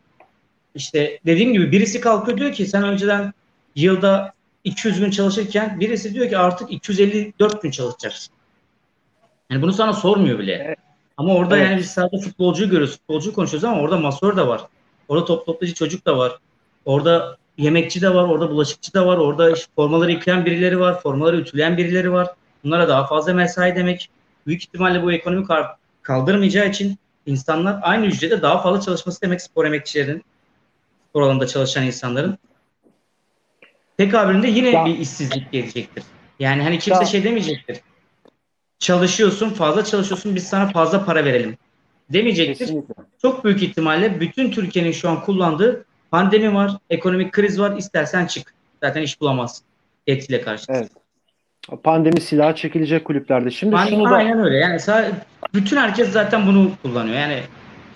işte 0.74 1.18
dediğim 1.26 1.52
gibi 1.52 1.72
birisi 1.72 2.00
kalkıyor 2.00 2.38
diyor 2.38 2.52
ki 2.52 2.66
sen 2.66 2.82
önceden 2.82 3.32
yılda 3.76 4.32
200 4.64 5.00
gün 5.00 5.10
çalışırken 5.10 5.80
birisi 5.80 6.14
diyor 6.14 6.28
ki 6.28 6.38
artık 6.38 6.72
254 6.72 7.62
gün 7.62 7.70
çalışacaksın. 7.70 8.34
Yani 9.50 9.62
bunu 9.62 9.72
sana 9.72 9.92
sormuyor 9.92 10.38
bile. 10.38 10.62
Evet. 10.66 10.78
Ama 11.16 11.34
orada 11.34 11.56
evet. 11.56 11.68
yani 11.68 11.78
biz 11.78 11.90
sadece 11.90 12.18
futbolcuyu 12.18 12.70
görüyoruz. 12.70 12.96
Futbolcuyu 12.96 13.34
konuşuyoruz 13.34 13.64
ama 13.64 13.80
orada 13.80 13.96
masör 13.96 14.36
de 14.36 14.46
var. 14.46 14.60
Orada 15.08 15.24
top 15.24 15.46
toplayıcı 15.46 15.74
çocuk 15.74 16.06
da 16.06 16.18
var. 16.18 16.38
Orada 16.84 17.36
yemekçi 17.58 18.02
de 18.02 18.14
var, 18.14 18.24
orada 18.24 18.50
bulaşıkçı 18.50 18.94
da 18.94 19.06
var, 19.06 19.16
orada 19.16 19.50
işte 19.50 19.66
formaları 19.76 20.12
yıkayan 20.12 20.46
birileri 20.46 20.80
var, 20.80 21.00
formaları 21.00 21.36
ütüleyen 21.36 21.76
birileri 21.76 22.12
var. 22.12 22.28
Bunlara 22.64 22.88
daha 22.88 23.06
fazla 23.06 23.34
mesai 23.34 23.76
demek. 23.76 24.10
Büyük 24.46 24.62
ihtimalle 24.62 25.02
bu 25.02 25.12
ekonomi 25.12 25.46
kaldırmayacağı 26.02 26.68
için 26.68 26.98
insanlar 27.26 27.78
aynı 27.82 28.06
ücrete 28.06 28.42
daha 28.42 28.62
fazla 28.62 28.80
çalışması 28.80 29.22
demek 29.22 29.42
spor 29.42 29.64
emekçilerin, 29.64 30.24
spor 31.10 31.22
alanında 31.22 31.46
çalışan 31.46 31.86
insanların. 31.86 32.38
Tekabülünde 33.96 34.48
yine 34.48 34.70
ya. 34.70 34.86
bir 34.86 34.98
işsizlik 34.98 35.52
gelecektir. 35.52 36.04
Yani 36.38 36.62
hani 36.62 36.78
kimse 36.78 37.00
ya. 37.00 37.06
şey 37.06 37.24
demeyecektir 37.24 37.80
çalışıyorsun, 38.78 39.50
fazla 39.50 39.84
çalışıyorsun 39.84 40.34
biz 40.34 40.46
sana 40.46 40.68
fazla 40.68 41.04
para 41.04 41.24
verelim 41.24 41.56
demeyecektir. 42.12 42.58
Kesinlikle. 42.58 42.94
Çok 43.22 43.44
büyük 43.44 43.62
ihtimalle 43.62 44.20
bütün 44.20 44.50
Türkiye'nin 44.50 44.92
şu 44.92 45.08
an 45.08 45.22
kullandığı 45.22 45.84
pandemi 46.10 46.54
var, 46.54 46.72
ekonomik 46.90 47.32
kriz 47.32 47.60
var, 47.60 47.76
istersen 47.76 48.26
çık. 48.26 48.54
Zaten 48.82 49.02
iş 49.02 49.20
bulamazsın 49.20 49.64
etiyle 50.06 50.40
karşı. 50.40 50.64
Evet. 50.68 50.90
Pandemi 51.82 52.20
silahı 52.20 52.54
çekilecek 52.54 53.04
kulüplerde. 53.04 53.50
Şimdi 53.50 53.74
Pandemi, 53.74 53.96
şunu 53.96 54.10
da... 54.10 54.14
Aynen 54.14 54.44
öyle. 54.44 54.56
Yani 54.56 54.80
bütün 55.54 55.76
herkes 55.76 56.12
zaten 56.12 56.46
bunu 56.46 56.70
kullanıyor. 56.82 57.16
Yani 57.16 57.40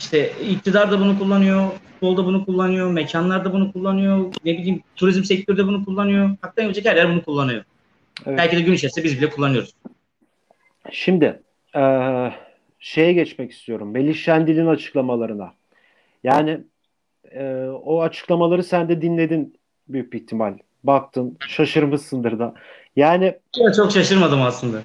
işte 0.01 0.33
iktidar 0.51 0.91
da 0.91 1.01
bunu 1.01 1.19
kullanıyor, 1.19 1.71
futbolda 1.93 2.25
bunu 2.25 2.45
kullanıyor, 2.45 2.91
mekanlar 2.91 3.45
da 3.45 3.53
bunu 3.53 3.73
kullanıyor, 3.73 4.35
ne 4.45 4.59
bileyim 4.59 4.83
turizm 4.97 5.25
sektörü 5.25 5.59
de 5.59 5.67
bunu 5.67 5.85
kullanıyor. 5.85 6.31
Hatta 6.41 6.63
yapacak 6.63 6.85
her 6.87 6.97
yer 6.97 7.11
bunu 7.11 7.25
kullanıyor. 7.25 7.65
Evet. 8.27 8.39
Belki 8.39 8.57
de 8.57 8.61
gün 8.61 8.73
içerisinde 8.73 9.05
biz 9.05 9.19
bile 9.19 9.31
kullanıyoruz. 9.31 9.73
Şimdi 10.91 11.43
e, 11.77 11.83
şeye 12.79 13.13
geçmek 13.13 13.53
istiyorum. 13.53 13.91
Melih 13.91 14.15
Şendil'in 14.15 14.67
açıklamalarına. 14.67 15.53
Yani 16.25 16.61
e, 17.31 17.67
o 17.85 18.03
açıklamaları 18.03 18.65
sen 18.65 18.89
de 18.89 19.03
dinledin 19.03 19.59
büyük 19.89 20.13
bir 20.13 20.21
ihtimal. 20.21 20.59
Baktın, 20.85 21.37
şaşırmışsındır 21.49 22.39
da. 22.39 22.55
Yani 22.97 23.39
ya 23.57 23.73
çok 23.73 23.93
şaşırmadım 23.93 24.43
aslında. 24.43 24.83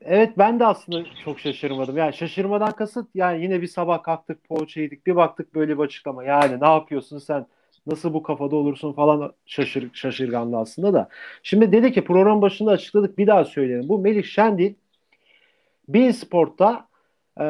Evet 0.00 0.38
ben 0.38 0.60
de 0.60 0.66
aslında 0.66 1.04
çok 1.24 1.40
şaşırmadım. 1.40 1.96
Yani 1.96 2.14
şaşırmadan 2.14 2.72
kasıt 2.72 3.08
yani 3.14 3.42
yine 3.42 3.62
bir 3.62 3.66
sabah 3.66 4.02
kalktık 4.02 4.44
poğaça 4.44 4.80
yedik 4.80 5.06
bir 5.06 5.16
baktık 5.16 5.54
böyle 5.54 5.78
bir 5.78 5.82
açıklama. 5.82 6.24
Yani 6.24 6.60
ne 6.60 6.66
yapıyorsun 6.66 7.18
sen 7.18 7.46
nasıl 7.86 8.14
bu 8.14 8.22
kafada 8.22 8.56
olursun 8.56 8.92
falan 8.92 9.32
şaşır, 9.46 9.90
şaşırganlı 9.92 10.58
aslında 10.58 10.94
da. 10.94 11.08
Şimdi 11.42 11.72
dedi 11.72 11.92
ki 11.92 12.04
program 12.04 12.42
başında 12.42 12.70
açıkladık 12.70 13.18
bir 13.18 13.26
daha 13.26 13.44
söyleyelim. 13.44 13.88
Bu 13.88 13.98
Melih 13.98 14.24
Şendil 14.24 14.74
Bein 15.88 16.10
Sport'ta 16.10 16.88
e, 17.40 17.44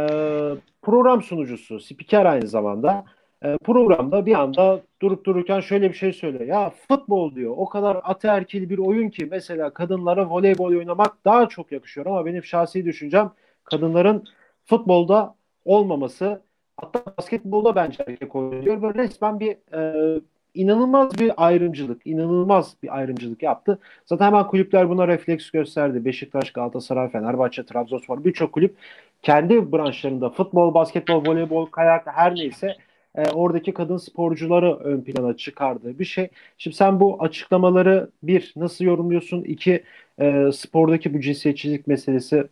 program 0.82 1.22
sunucusu, 1.22 1.80
spiker 1.80 2.24
aynı 2.26 2.46
zamanda. 2.46 3.04
E, 3.44 3.56
programda 3.58 4.26
bir 4.26 4.34
anda 4.34 4.80
durup 5.02 5.24
dururken 5.24 5.60
şöyle 5.60 5.88
bir 5.88 5.94
şey 5.94 6.12
söylüyor. 6.12 6.44
Ya 6.44 6.72
futbol 6.88 7.34
diyor 7.34 7.54
o 7.56 7.68
kadar 7.68 8.00
ataerkil 8.02 8.70
bir 8.70 8.78
oyun 8.78 9.08
ki 9.08 9.28
mesela 9.30 9.70
kadınlara 9.70 10.30
voleybol 10.30 10.76
oynamak 10.76 11.24
daha 11.24 11.48
çok 11.48 11.72
yakışıyor 11.72 12.06
ama 12.06 12.26
benim 12.26 12.44
şahsi 12.44 12.84
düşüncem 12.84 13.32
kadınların 13.64 14.24
futbolda 14.64 15.34
olmaması 15.64 16.42
hatta 16.76 17.02
basketbolda 17.18 17.74
bence 17.74 18.04
erkek 18.06 18.36
oynuyor. 18.36 18.82
Böyle 18.82 18.98
resmen 18.98 19.40
bir 19.40 19.56
e, 19.74 20.20
inanılmaz 20.56 21.18
bir 21.18 21.32
ayrımcılık, 21.36 22.06
inanılmaz 22.06 22.74
bir 22.82 22.96
ayrımcılık 22.96 23.42
yaptı. 23.42 23.78
Zaten 24.06 24.26
hemen 24.26 24.46
kulüpler 24.46 24.88
buna 24.88 25.08
refleks 25.08 25.50
gösterdi. 25.50 26.04
Beşiktaş, 26.04 26.50
Galatasaray, 26.52 27.10
Fenerbahçe, 27.10 27.66
Trabzonspor 27.66 28.24
birçok 28.24 28.52
kulüp 28.52 28.76
kendi 29.22 29.72
branşlarında 29.72 30.30
futbol, 30.30 30.74
basketbol, 30.74 31.26
voleybol, 31.26 31.66
kayak 31.66 32.06
her 32.06 32.34
neyse 32.34 32.76
e, 33.14 33.30
oradaki 33.30 33.74
kadın 33.74 33.96
sporcuları 33.96 34.74
ön 34.76 35.00
plana 35.00 35.36
çıkardığı 35.36 35.98
bir 35.98 36.04
şey. 36.04 36.28
Şimdi 36.58 36.76
sen 36.76 37.00
bu 37.00 37.22
açıklamaları 37.22 38.10
bir 38.22 38.52
nasıl 38.56 38.84
yorumluyorsun? 38.84 39.42
İki 39.42 39.84
e, 40.20 40.52
spordaki 40.52 41.14
bu 41.14 41.20
cinsiyetçilik 41.20 41.86
meselesi 41.86 42.44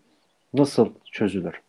nasıl 0.55 0.89
çözülür? 1.13 1.61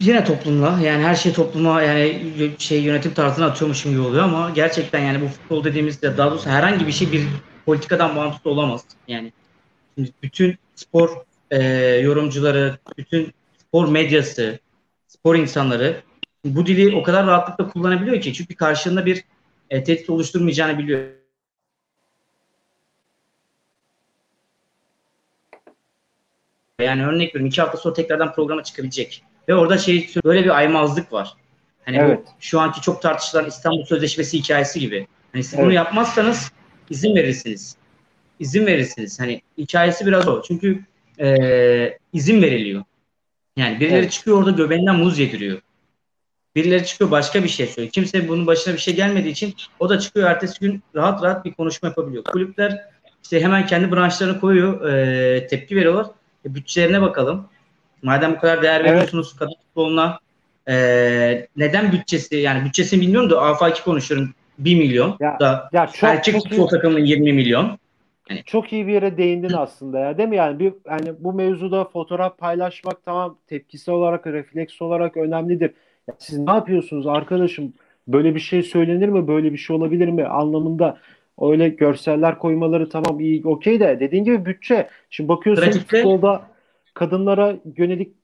Yine 0.00 0.24
toplumla 0.24 0.80
yani 0.82 1.04
her 1.04 1.14
şey 1.14 1.32
topluma 1.32 1.82
yani 1.82 2.22
şey 2.58 2.82
yönetim 2.82 3.14
tarzına 3.14 3.46
atıyormuşum 3.46 3.92
gibi 3.92 4.00
oluyor 4.00 4.24
ama 4.24 4.50
gerçekten 4.50 5.00
yani 5.00 5.20
bu 5.20 5.28
futbol 5.28 5.64
dediğimizde 5.64 6.16
daha 6.16 6.30
doğrusu 6.30 6.50
herhangi 6.50 6.86
bir 6.86 6.92
şey 6.92 7.12
bir 7.12 7.26
politikadan 7.66 8.16
bağımsız 8.16 8.46
olamaz. 8.46 8.84
Yani 9.08 9.32
şimdi 9.94 10.10
bütün 10.22 10.58
spor 10.74 11.24
e, 11.50 11.62
yorumcuları, 12.02 12.78
bütün 12.98 13.32
spor 13.58 13.88
medyası, 13.88 14.58
spor 15.08 15.34
insanları 15.36 16.02
bu 16.44 16.66
dili 16.66 16.96
o 16.96 17.02
kadar 17.02 17.26
rahatlıkla 17.26 17.72
kullanabiliyor 17.72 18.20
ki 18.20 18.34
çünkü 18.34 18.54
karşılığında 18.54 19.06
bir 19.06 19.24
e, 19.70 19.84
tehdit 19.84 20.10
oluşturmayacağını 20.10 20.78
biliyor. 20.78 21.00
Yani 26.80 27.06
örnek 27.06 27.28
veriyorum 27.28 27.46
iki 27.46 27.60
hafta 27.60 27.78
sonra 27.78 27.94
tekrardan 27.94 28.32
programa 28.32 28.64
çıkabilecek. 28.64 29.22
Ve 29.48 29.54
orada 29.54 29.78
şey 29.78 30.10
böyle 30.24 30.44
bir 30.44 30.56
aymazlık 30.56 31.12
var. 31.12 31.34
Hani 31.84 31.96
evet. 31.96 32.18
bu 32.26 32.30
şu 32.40 32.60
anki 32.60 32.80
çok 32.80 33.02
tartışılan 33.02 33.46
İstanbul 33.46 33.84
Sözleşmesi 33.84 34.38
hikayesi 34.38 34.80
gibi. 34.80 35.06
Hani 35.32 35.44
siz 35.44 35.54
evet. 35.54 35.64
bunu 35.64 35.72
yapmazsanız 35.72 36.52
izin 36.90 37.14
verirsiniz. 37.14 37.76
İzin 38.40 38.66
verirsiniz. 38.66 39.20
Hani 39.20 39.42
hikayesi 39.58 40.06
biraz 40.06 40.28
o. 40.28 40.42
Çünkü 40.42 40.80
e, 41.20 41.98
izin 42.12 42.42
veriliyor. 42.42 42.84
Yani 43.56 43.80
birileri 43.80 43.98
Evet. 43.98 44.12
çıkıyor 44.12 44.38
orada 44.38 44.50
göbeğinden 44.50 44.96
muz 44.96 45.18
yediriyor. 45.18 45.60
Birileri 46.54 46.86
çıkıyor 46.86 47.10
başka 47.10 47.44
bir 47.44 47.48
şey 47.48 47.66
söylüyor. 47.66 47.92
Kimse 47.92 48.28
bunun 48.28 48.46
başına 48.46 48.74
bir 48.74 48.78
şey 48.78 48.96
gelmediği 48.96 49.32
için 49.32 49.54
o 49.78 49.88
da 49.88 49.98
çıkıyor 49.98 50.30
ertesi 50.30 50.60
gün 50.60 50.82
rahat 50.94 51.22
rahat 51.22 51.44
bir 51.44 51.52
konuşma 51.52 51.88
yapabiliyor. 51.88 52.24
Kulüpler 52.24 52.84
işte 53.22 53.40
hemen 53.40 53.66
kendi 53.66 53.92
branşlarını 53.92 54.40
koyuyor, 54.40 54.90
e, 54.90 55.46
tepki 55.46 55.76
veriyorlar. 55.76 56.06
E, 56.44 56.54
bütçelerine 56.54 57.02
bakalım. 57.02 57.48
Madem 58.02 58.32
bu 58.34 58.38
kadar 58.38 58.62
değer 58.62 58.80
Evet. 58.80 58.90
veriyorsunuz 58.90 59.36
kadın 59.36 59.54
futboluna 59.66 60.18
e, 60.68 61.46
neden 61.56 61.92
bütçesi 61.92 62.36
yani 62.36 62.64
bütçesini 62.64 63.00
bilmiyorum 63.00 63.30
da 63.30 63.42
afaki 63.42 63.84
konuşuyorum 63.84 64.34
1 64.58 64.74
milyon 64.78 65.16
Ya- 65.20 65.36
da 65.40 65.68
Ya 65.72 65.86
çok, 65.86 66.10
erkek 66.10 66.34
çok, 66.34 66.42
futbol 66.42 66.66
iyi, 66.66 66.70
takımının 66.70 67.04
20 67.04 67.32
milyon. 67.32 67.78
çok 68.46 68.72
iyi 68.72 68.86
bir 68.86 68.92
yere 68.92 69.16
değindin 69.16 69.52
aslında 69.52 69.98
ya 69.98 70.18
değil 70.18 70.28
mi 70.28 70.36
yani 70.36 70.58
bir 70.58 70.72
yani 70.90 71.08
bu 71.18 71.32
mevzuda 71.32 71.84
fotoğraf 71.84 72.38
paylaşmak 72.38 73.04
tamam 73.04 73.38
tepkisi 73.46 73.90
olarak 73.90 74.26
refleks 74.26 74.82
olarak 74.82 75.16
önemlidir. 75.16 75.70
Ya 76.08 76.14
siz 76.18 76.38
ne 76.38 76.50
yapıyorsunuz 76.52 77.06
arkadaşım? 77.06 77.72
Böyle 78.08 78.34
bir 78.34 78.40
şey 78.40 78.62
söylenir 78.62 79.08
mi? 79.08 79.28
Böyle 79.28 79.52
bir 79.52 79.58
şey 79.58 79.76
olabilir 79.76 80.08
mi? 80.08 80.24
Anlamında 80.26 80.98
öyle 81.40 81.68
görseller 81.68 82.38
koymaları 82.38 82.88
tamam 82.88 83.20
iyi 83.20 83.42
okey 83.46 83.80
de 83.80 83.96
dediğin 84.00 84.24
gibi 84.24 84.44
bütçe. 84.44 84.88
Şimdi 85.10 85.28
bakıyorsun 85.28 85.62
Pratikte- 85.64 85.96
futbolda 85.96 86.42
kadınlara 86.98 87.56
yönelik 87.76 88.14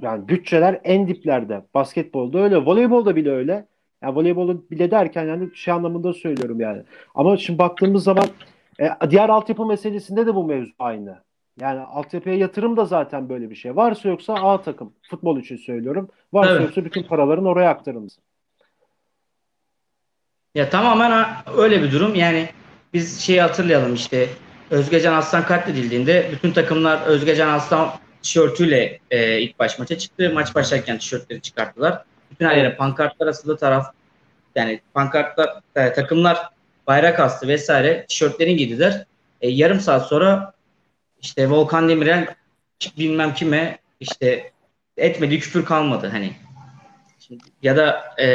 yani 0.00 0.28
bütçeler 0.28 0.80
en 0.84 1.08
diplerde. 1.08 1.62
Basketbolda 1.74 2.38
öyle, 2.38 2.56
voleybolda 2.56 3.16
bile 3.16 3.30
öyle. 3.30 3.66
Yani 4.02 4.14
voleybolda 4.14 4.70
bile 4.70 4.90
derken 4.90 5.28
yani 5.28 5.56
şey 5.56 5.74
anlamında 5.74 6.12
söylüyorum 6.12 6.60
yani. 6.60 6.82
Ama 7.14 7.36
şimdi 7.36 7.58
baktığımız 7.58 8.04
zaman 8.04 8.24
e, 8.80 9.10
diğer 9.10 9.28
altyapı 9.28 9.66
meselesinde 9.66 10.26
de 10.26 10.34
bu 10.34 10.44
mevzu 10.44 10.72
aynı. 10.78 11.18
Yani 11.60 11.80
altyapıya 11.80 12.36
yatırım 12.36 12.76
da 12.76 12.84
zaten 12.84 13.28
böyle 13.28 13.50
bir 13.50 13.54
şey. 13.54 13.76
Varsa 13.76 14.08
yoksa 14.08 14.34
A 14.34 14.62
takım. 14.62 14.92
Futbol 15.10 15.38
için 15.38 15.56
söylüyorum. 15.56 16.08
Varsa 16.32 16.52
Evet. 16.52 16.62
yoksa 16.62 16.84
bütün 16.84 17.02
paraların 17.02 17.44
oraya 17.44 17.70
aktarılması. 17.70 18.20
Ya 20.54 20.70
tamamen 20.70 21.26
öyle 21.56 21.82
bir 21.82 21.92
durum. 21.92 22.14
Yani 22.14 22.48
biz 22.94 23.20
şeyi 23.20 23.40
hatırlayalım 23.40 23.94
işte 23.94 24.28
Özgecan 24.70 25.14
Aslan 25.14 25.44
katledildiğinde 25.44 26.30
bütün 26.32 26.52
takımlar 26.52 27.06
Özgecan 27.06 27.48
Aslan 27.48 27.90
tişörtüyle 28.22 28.98
e, 29.10 29.38
ilk 29.38 29.58
baş 29.58 29.78
maça 29.78 29.98
çıktı. 29.98 30.30
Maç 30.34 30.54
başlarken 30.54 30.98
tişörtleri 30.98 31.40
çıkarttılar. 31.40 32.04
Bütün 32.30 32.46
her 32.46 32.56
yere 32.56 32.76
pankartlar 32.76 33.26
asıldı 33.26 33.56
taraf 33.56 33.94
yani 34.54 34.80
pankartlar 34.94 35.60
e, 35.76 35.92
takımlar 35.92 36.48
bayrak 36.86 37.20
astı 37.20 37.48
vesaire 37.48 38.06
tişörtlerini 38.08 38.56
giydiler. 38.56 39.04
E, 39.40 39.48
yarım 39.48 39.80
saat 39.80 40.06
sonra 40.06 40.52
işte 41.22 41.50
Volkan 41.50 41.88
Demirel 41.88 42.34
bilmem 42.98 43.34
kime 43.34 43.78
işte 44.00 44.50
etmediği 44.96 45.40
küfür 45.40 45.64
kalmadı 45.64 46.08
hani. 46.08 46.32
Şimdi, 47.18 47.44
ya 47.62 47.76
da 47.76 48.14
e, 48.18 48.26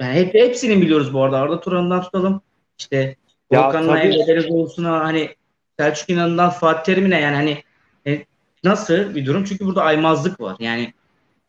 yani 0.00 0.14
hep, 0.14 0.34
hepsini 0.34 0.82
biliyoruz 0.82 1.14
bu 1.14 1.22
arada. 1.22 1.38
Arda 1.38 1.60
Turan'dan 1.60 2.02
tutalım. 2.02 2.42
İşte 2.78 3.16
Volkan'la. 3.52 4.00
Emre 4.00 4.28
Belezoğlu'suna 4.28 5.04
hani 5.04 5.34
Selçuk 5.78 6.10
İnan'dan 6.10 6.50
Fatih 6.50 6.82
Terim'ine 6.82 7.20
yani 7.20 7.36
hani 7.36 7.62
e, 8.06 8.24
nasıl 8.68 9.14
bir 9.14 9.26
durum? 9.26 9.44
Çünkü 9.44 9.66
burada 9.66 9.82
aymazlık 9.82 10.40
var. 10.40 10.56
Yani 10.60 10.92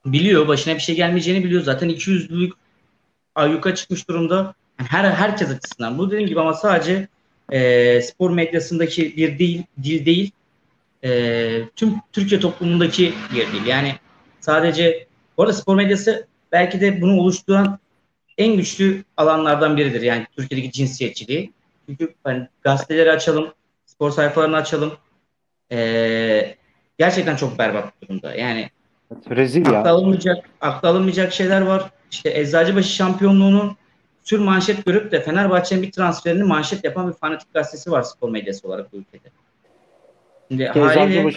biliyor 0.06 0.48
başına 0.48 0.76
bir 0.76 0.80
şey 0.80 0.96
gelmeyeceğini 0.96 1.44
biliyor. 1.44 1.62
Zaten 1.62 1.90
200'lük 1.90 2.52
ayyuka 3.36 3.76
çıkmış 3.76 4.10
durumda. 4.10 4.56
Yani 4.80 4.90
her 4.90 5.12
herkes 5.12 5.52
açısından. 5.52 5.98
Bu 5.98 6.12
dediğim 6.12 6.30
gibi 6.30 6.42
ama 6.42 6.54
sadece 6.54 7.08
e, 7.52 8.02
spor 8.02 8.32
medyasındaki 8.32 9.18
bir 9.18 9.40
değil, 9.40 9.64
dil 9.84 10.06
değil. 10.06 10.32
E, 11.04 11.62
tüm 11.76 11.96
Türkiye 12.12 12.40
toplumundaki 12.40 13.14
bir 13.34 13.48
dil. 13.48 13.66
Yani 13.66 13.96
sadece 14.40 15.08
bu 15.38 15.44
arada 15.44 15.54
spor 15.54 15.76
medyası 15.76 16.28
belki 16.52 16.82
de 16.82 17.02
bunu 17.02 17.20
oluşturan 17.20 17.80
en 18.38 18.58
güçlü 18.58 19.04
alanlardan 19.18 19.78
biridir. 19.78 20.02
Yani 20.02 20.28
Türkiye'deki 20.36 20.72
cinsiyetçiliği. 20.72 21.54
Çünkü 21.86 22.14
hani 22.24 22.48
gazeteleri 22.62 23.12
açalım, 23.12 23.54
spor 23.86 24.12
sayfalarını 24.12 24.56
açalım. 24.56 24.94
E, 25.72 26.56
gerçekten 27.00 27.36
çok 27.36 27.60
berbat 27.60 27.94
durumda. 28.02 28.36
Yani 28.36 28.70
Rezil 29.30 29.68
akla 29.68 29.90
ya. 29.90 29.94
alınmayacak, 29.94 30.50
akla 30.62 30.90
alınmayacak 30.90 31.34
şeyler 31.34 31.62
var. 31.62 31.90
İşte 32.12 32.40
Eczacıbaşı 32.40 32.90
şampiyonluğunu 32.90 33.76
tür 34.26 34.40
manşet 34.40 34.86
görüp 34.86 35.12
de 35.12 35.22
Fenerbahçe'nin 35.22 35.84
bir 35.84 35.92
transferini 35.92 36.44
manşet 36.44 36.84
yapan 36.84 37.08
bir 37.08 37.14
fanatik 37.14 37.54
gazetesi 37.54 37.92
var 37.92 38.02
spor 38.02 38.30
medyası 38.30 38.68
olarak 38.68 38.94
bu 38.94 38.98
ülkede. 38.98 39.30
Şimdi 40.48 40.68
haliyle 40.68 41.32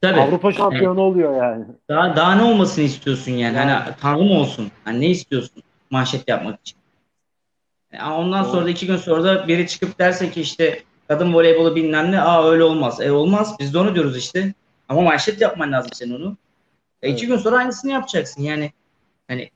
tabii, 0.00 0.20
Avrupa 0.20 0.52
şampiyonu 0.52 1.00
oluyor 1.00 1.36
yani. 1.36 1.64
daha, 1.88 2.16
daha 2.16 2.34
ne 2.34 2.42
olmasını 2.42 2.84
istiyorsun 2.84 3.32
yani? 3.32 3.56
Hani 3.58 3.94
tanrı 4.00 4.22
mı 4.22 4.32
olsun? 4.32 4.70
Hani 4.84 5.00
ne 5.00 5.06
istiyorsun 5.06 5.62
manşet 5.90 6.28
yapmak 6.28 6.60
için? 6.60 6.78
Yani 7.92 8.14
ondan 8.14 8.44
Doğru. 8.44 8.52
sonra 8.52 8.66
da 8.66 8.70
iki 8.70 8.86
gün 8.86 8.96
sonra 8.96 9.24
da 9.24 9.48
biri 9.48 9.66
çıkıp 9.66 9.98
derse 9.98 10.30
ki 10.30 10.40
işte 10.40 10.82
kadın 11.08 11.34
voleybolu 11.34 11.76
bilmem 11.76 12.12
ne. 12.12 12.20
Aa 12.20 12.50
öyle 12.50 12.62
olmaz. 12.64 13.00
E 13.00 13.12
olmaz. 13.12 13.56
Biz 13.60 13.74
de 13.74 13.78
onu 13.78 13.94
diyoruz 13.94 14.16
işte. 14.16 14.54
Ama 14.88 15.00
manşet 15.00 15.40
yapman 15.40 15.72
lazım 15.72 15.90
senin 15.94 16.14
onu. 16.14 16.36
E, 17.02 17.08
iki 17.08 17.26
Evet. 17.26 17.28
gün 17.28 17.42
sonra 17.42 17.56
aynısını 17.56 17.92
yapacaksın 17.92 18.42
yani. 18.42 18.72
Hani 19.28 19.50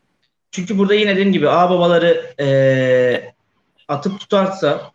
çünkü 0.50 0.78
burada 0.78 0.94
yine 0.94 1.11
dediğim 1.12 1.32
gibi 1.32 1.48
ağ 1.48 1.70
babaları 1.70 2.34
e, 2.40 3.34
atıp 3.88 4.20
tutarsa 4.20 4.92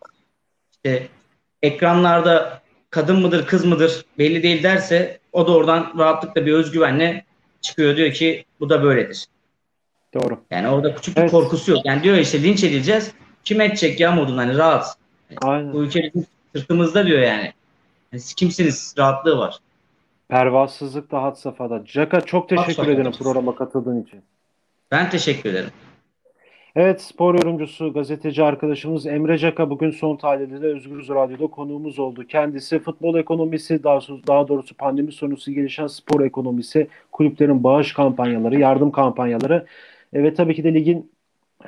işte 0.72 1.08
ekranlarda 1.62 2.62
kadın 2.90 3.20
mıdır 3.20 3.46
kız 3.46 3.64
mıdır 3.64 4.04
belli 4.18 4.42
değil 4.42 4.62
derse 4.62 5.18
o 5.32 5.46
da 5.46 5.52
oradan 5.52 5.94
rahatlıkla 5.98 6.46
bir 6.46 6.52
özgüvenle 6.52 7.24
çıkıyor 7.60 7.96
diyor 7.96 8.12
ki 8.12 8.44
bu 8.60 8.68
da 8.68 8.82
böyledir. 8.82 9.26
Doğru. 10.14 10.40
Yani 10.50 10.68
orada 10.68 10.94
küçük 10.94 11.16
bir 11.16 11.20
Evet. 11.20 11.30
korkusu 11.30 11.70
yok. 11.70 11.80
Yani 11.86 12.02
diyor 12.02 12.16
işte 12.16 12.42
linç 12.42 12.64
edileceğiz. 12.64 13.12
Kim 13.44 13.60
edecek 13.60 14.00
ya 14.00 14.12
modun 14.12 14.38
hani 14.38 14.56
rahat. 14.56 14.96
Aynen. 15.42 15.72
Bu 15.72 15.82
ülke 15.82 16.10
bizim 16.14 16.26
sırtımızda 16.56 17.06
diyor 17.06 17.20
yani. 17.20 17.52
yani 18.12 18.20
siz 18.20 18.34
kimsiniz 18.34 18.94
rahatlığı 18.98 19.38
var. 19.38 19.58
Pervasızlık 20.28 21.10
da 21.10 21.22
had 21.22 21.34
safhada. 21.34 21.82
Jaka 21.86 22.20
çok 22.20 22.48
teşekkür 22.48 22.88
ederim 22.88 23.12
programa 23.12 23.56
katıldığın 23.56 24.02
için. 24.02 24.20
Ben 24.90 25.10
teşekkür 25.10 25.50
ederim. 25.50 25.70
Evet 26.76 27.02
spor 27.02 27.34
yorumcusu 27.34 27.92
gazeteci 27.92 28.42
arkadaşımız 28.42 29.06
Emre 29.06 29.38
Caka 29.38 29.70
bugün 29.70 29.90
son 29.90 30.16
tahlilde 30.16 30.66
Özgürüz 30.66 31.08
Radyo'da 31.08 31.46
konuğumuz 31.46 31.98
oldu. 31.98 32.26
Kendisi 32.26 32.78
futbol 32.78 33.18
ekonomisi 33.18 33.84
daha, 33.84 34.00
daha 34.00 34.48
doğrusu 34.48 34.74
pandemi 34.74 35.12
sonrası 35.12 35.52
gelişen 35.52 35.86
spor 35.86 36.20
ekonomisi, 36.20 36.88
kulüplerin 37.12 37.64
bağış 37.64 37.92
kampanyaları, 37.92 38.60
yardım 38.60 38.90
kampanyaları 38.90 39.66
e, 40.12 40.22
ve 40.22 40.34
tabii 40.34 40.54
ki 40.54 40.64
de 40.64 40.74
ligin 40.74 41.10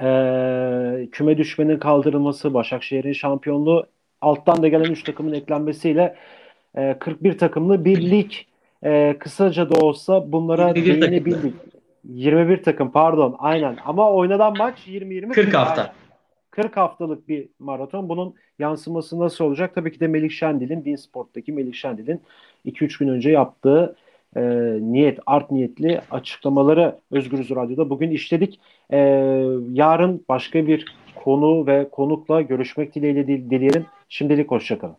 e, 0.01 1.09
küme 1.13 1.39
düşmenin 1.39 1.79
kaldırılması, 1.79 2.55
Başakşehir'in 2.55 3.13
şampiyonluğu, 3.13 3.87
alttan 4.21 4.63
da 4.63 4.69
gelen 4.69 4.91
3 4.91 5.03
takımın 5.03 5.33
eklenmesiyle 5.33 6.15
e, 6.77 6.97
41 6.99 7.39
takımlı 7.39 7.85
bir 7.85 8.11
lig 8.11 8.31
e, 8.85 9.17
kısaca 9.19 9.71
da 9.71 9.81
olsa 9.87 10.33
bunlara 10.33 10.69
21 10.69 10.85
takım. 11.01 11.03
değinebildik. 11.03 11.55
21 12.05 12.63
takım 12.63 12.91
pardon 12.91 13.37
aynen 13.39 13.77
ama 13.85 14.13
oynanan 14.13 14.55
maç 14.59 14.87
20-20 14.89 15.29
40 15.29 15.55
hafta. 15.55 15.93
40 16.51 16.77
haftalık 16.77 17.29
bir 17.29 17.49
maraton. 17.59 18.09
Bunun 18.09 18.35
yansıması 18.59 19.19
nasıl 19.19 19.45
olacak? 19.45 19.75
Tabii 19.75 19.93
ki 19.93 20.01
de 20.01 20.07
Melih 20.09 20.31
Şendil'in, 20.31 20.85
Beansport'taki 20.85 21.53
Melih 21.53 21.75
Şendil'in 21.75 22.21
2-3 22.67 22.99
gün 22.99 23.09
önce 23.09 23.31
yaptığı 23.31 23.97
e, 24.37 24.41
niyet, 24.81 25.19
art 25.27 25.51
niyetli 25.51 26.01
açıklamaları 26.11 26.97
Özgürüz 27.11 27.51
Radyo'da 27.51 27.91
bugün 27.91 28.11
işledik. 28.11 28.61
E, 28.93 28.99
yarın 29.73 30.25
başka 30.29 30.67
bir 30.67 30.85
konu 31.15 31.67
ve 31.67 31.89
konukla 31.93 32.41
görüşmek 32.41 32.95
dileğiyle 32.95 33.27
dil- 33.27 33.51
dileyelim. 33.51 33.87
Şimdilik 34.09 34.51
hoşçakalın. 34.51 34.97